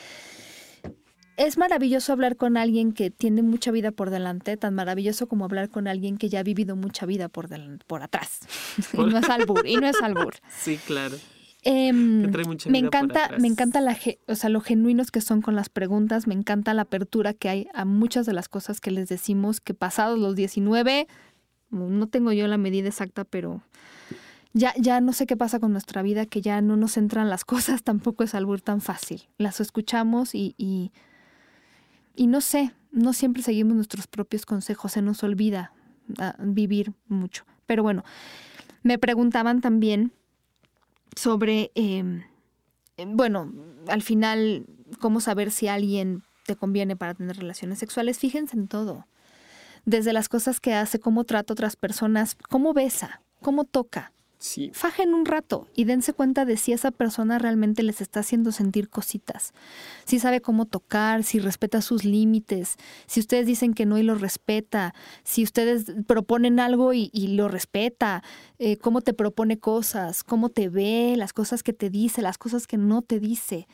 [1.37, 5.71] es maravilloso hablar con alguien que tiene mucha vida por delante, tan maravilloso como hablar
[5.71, 7.49] con alguien que ya ha vivido mucha vida por,
[7.87, 8.41] por atrás.
[8.93, 10.35] y no es albur, y no es albur.
[10.61, 11.17] Sí, claro.
[11.65, 12.29] Em,
[12.69, 13.97] me encanta, me encanta la,
[14.27, 17.69] o sea, lo genuinos que son con las preguntas, me encanta la apertura que hay
[17.73, 21.07] a muchas de las cosas que les decimos que pasados los 19,
[21.71, 23.63] no tengo yo la medida exacta, pero
[24.53, 27.45] ya, ya no sé qué pasa con nuestra vida, que ya no nos entran las
[27.45, 29.29] cosas, tampoco es algo tan fácil.
[29.39, 30.91] Las escuchamos y, y,
[32.17, 35.73] y no sé, no siempre seguimos nuestros propios consejos, se nos olvida
[36.19, 37.45] ah, vivir mucho.
[37.67, 38.03] Pero bueno,
[38.83, 40.13] me preguntaban también
[41.17, 42.23] sobre, em,
[43.07, 43.53] bueno,
[43.89, 44.67] al final,
[45.01, 48.19] cómo saber si alguien te conviene para tener relaciones sexuales.
[48.19, 49.07] Fíjense en todo.
[49.85, 54.13] Desde las cosas que hace, cómo trata a otras personas, cómo besa, cómo toca,
[54.73, 58.89] Fajen un rato y dense cuenta de si esa persona realmente les está haciendo sentir
[58.89, 59.53] cositas.
[60.05, 62.77] Si sabe cómo tocar, si respeta sus límites,
[63.07, 68.25] si ustedes dicen que no y lo respeta, si ustedes proponen algo y, lo respeta,
[68.59, 72.67] eh, cómo te propone cosas, cómo te ve, las cosas que te dice, las cosas
[72.67, 73.69] que no te dice.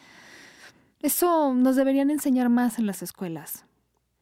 [1.00, 3.64] Eso nos deberían enseñar más en las escuelas.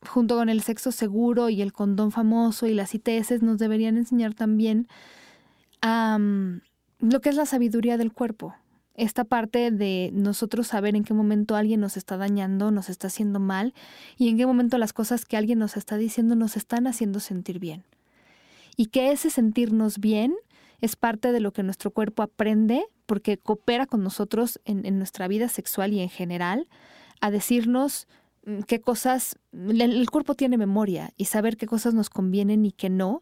[0.07, 4.35] Junto con el sexo seguro y el condón famoso y las ITS nos deberían enseñar
[4.35, 4.87] también
[5.83, 8.55] lo que es la sabiduría del cuerpo.
[8.95, 13.41] Esta parte de nosotros saber en qué momento alguien nos está dañando, nos está haciendo
[13.41, 13.75] mal
[14.17, 17.59] y en qué momento las cosas que alguien nos está diciendo nos están haciendo sentir
[17.59, 17.85] bien.
[18.77, 20.35] Y que ese sentirnos bien
[20.81, 25.49] es parte de lo que nuestro cuerpo aprende porque coopera con nosotros en, nuestra vida
[25.49, 26.67] sexual y en general
[27.21, 28.09] a decirnos
[28.45, 32.91] mm, qué cosas, el cuerpo tiene memoria y saber qué cosas nos convienen y qué
[32.91, 33.21] no.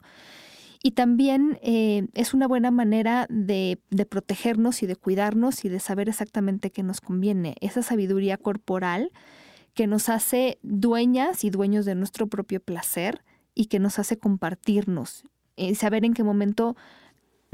[0.87, 6.11] Y también eh, es una buena manera de, protegernos y de cuidarnos y de saber
[6.11, 7.57] exactamente qué nos conviene.
[7.63, 9.11] Esa sabiduría corporal
[9.73, 13.25] que nos hace dueñas y dueños de nuestro propio placer
[13.55, 15.25] y que nos hace compartirnos.
[15.57, 16.77] eh, saber en qué momento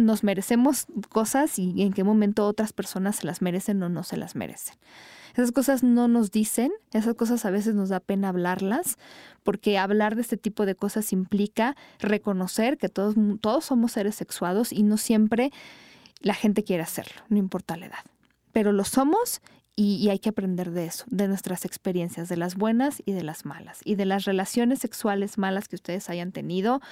[0.01, 4.16] nos merecemos cosas y en qué momento otras personas se las merecen o no se
[4.16, 4.76] las merecen.
[5.34, 8.98] Esas cosas no nos dicen, esas cosas a veces nos da pena hablarlas,
[9.42, 14.72] porque hablar de este tipo de cosas implica reconocer que todos, todos somos seres sexuados
[14.72, 15.53] y no siempre
[16.20, 18.05] la gente quiere hacerlo, no importa la edad.
[18.53, 19.40] Pero lo somos
[19.83, 23.47] y, hay que aprender de eso, de nuestras experiencias, de las buenas y de las
[23.47, 26.83] malas, y de las relaciones sexuales malas que ustedes hayan tenido,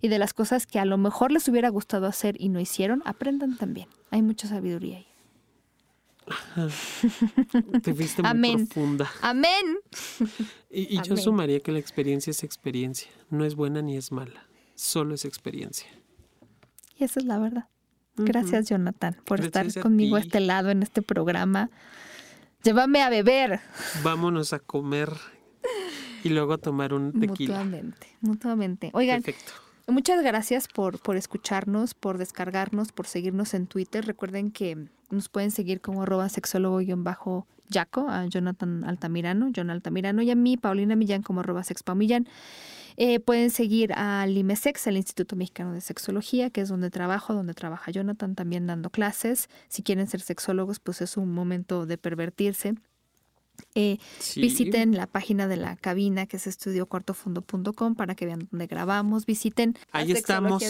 [0.00, 3.02] y de las cosas que a lo mejor les hubiera gustado hacer y no hicieron,
[3.04, 3.88] aprendan también.
[4.10, 5.06] Hay mucha sabiduría ahí.
[7.82, 9.10] Te viste muy profunda.
[9.20, 9.76] Amén.
[10.70, 13.10] Y, yo sumaría que la experiencia es experiencia.
[13.28, 14.46] No es buena ni es mala.
[14.74, 15.88] Solo es experiencia.
[16.96, 17.68] Y esa es la verdad.
[18.16, 21.70] Gracias, Jonathan, por estar conmigo a este lado en este programa.
[22.62, 23.60] Llévame a beber.
[24.02, 25.10] Vámonos a comer
[26.24, 27.54] y luego a tomar un tequila.
[27.54, 28.90] Mutuamente, mutuamente.
[28.92, 29.52] Oigan, Perfecto.
[29.86, 34.04] muchas gracias por, por escucharnos, por descargarnos, por seguirnos en Twitter.
[34.04, 37.46] Recuerden que nos pueden seguir como arroba sexólogo-yaco,
[38.08, 42.28] a Jonathan Altamirano, John Altamirano, y a mí, Paulina Millán, como arroba sexpaumillán.
[43.00, 47.54] Eh, pueden seguir al IMESEX, al Instituto Mexicano de Sexología, que es donde trabajo, donde
[47.54, 49.48] trabaja Jonathan también dando clases.
[49.68, 52.74] Si quieren ser sexólogos, pues es un momento de pervertirse.
[53.76, 53.98] Eh,
[54.34, 59.26] visiten la página de la cabina que es estudiocuartofondo.com para que vean dónde grabamos.
[59.26, 59.78] Visiten.
[59.92, 60.60] Ahí estamos.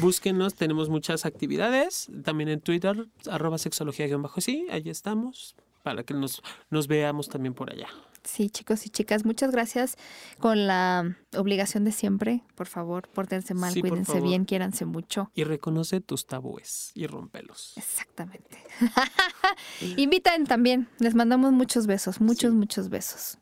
[0.00, 2.08] Búsquenos, tenemos muchas actividades.
[2.22, 4.68] También en Twitter, arroba sexología-sí.
[4.70, 6.40] Ahí estamos para que nos,
[6.70, 7.88] nos veamos también por allá.
[8.24, 9.96] Sí, chicos y chicas, muchas gracias.
[10.38, 15.30] Con la obligación de siempre, por favor, pórtense mal, cuídense bien, quiéranse mucho.
[15.34, 17.74] Y reconoce tus tabúes y rompelos.
[17.76, 18.58] Exactamente.
[19.96, 20.88] Invitan también.
[20.98, 23.38] Les mandamos muchos besos, muchos, muchos besos.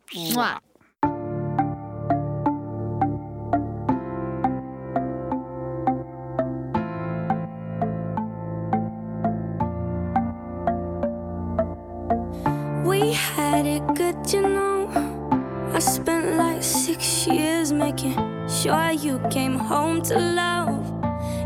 [19.07, 20.83] You came home to love.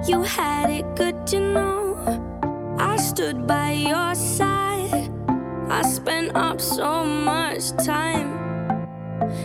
[0.09, 1.79] You had it good, you know.
[2.79, 5.13] I stood by your side.
[5.69, 8.29] I spent up so much time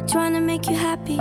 [0.08, 1.20] trying to make you happy.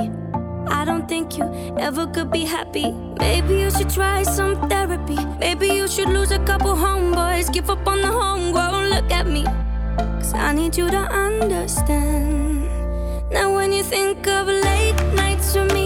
[0.69, 1.45] I don't think you
[1.79, 2.93] ever could be happy.
[3.19, 5.19] Maybe you should try some therapy.
[5.41, 8.91] Maybe you should lose a couple homeboys, give up on the homegrown.
[8.91, 9.43] Look at me.
[10.21, 12.71] Cause I need you to understand.
[13.33, 15.84] Now, when you think of late nights with me,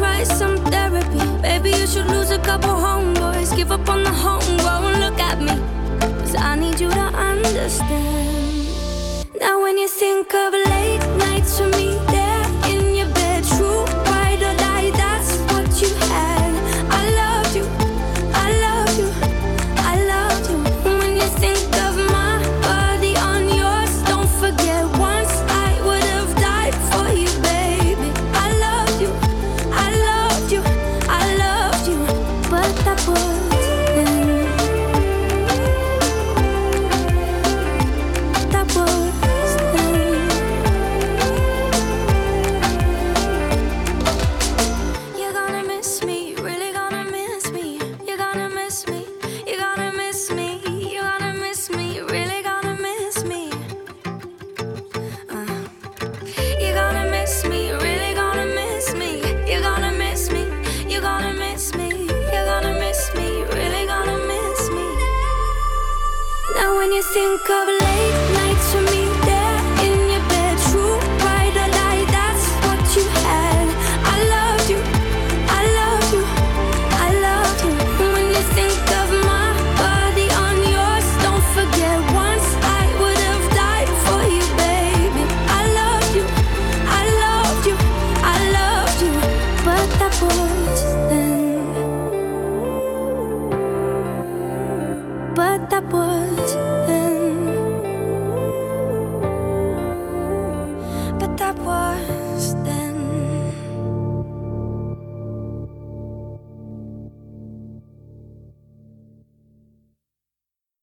[0.00, 1.22] try some therapy.
[1.42, 4.92] Maybe you should lose a couple homeboys, give up on the homegrown.
[5.04, 5.54] Look at me,
[6.20, 8.66] cause I need you to understand.
[9.38, 12.19] Now when you think of late nights with me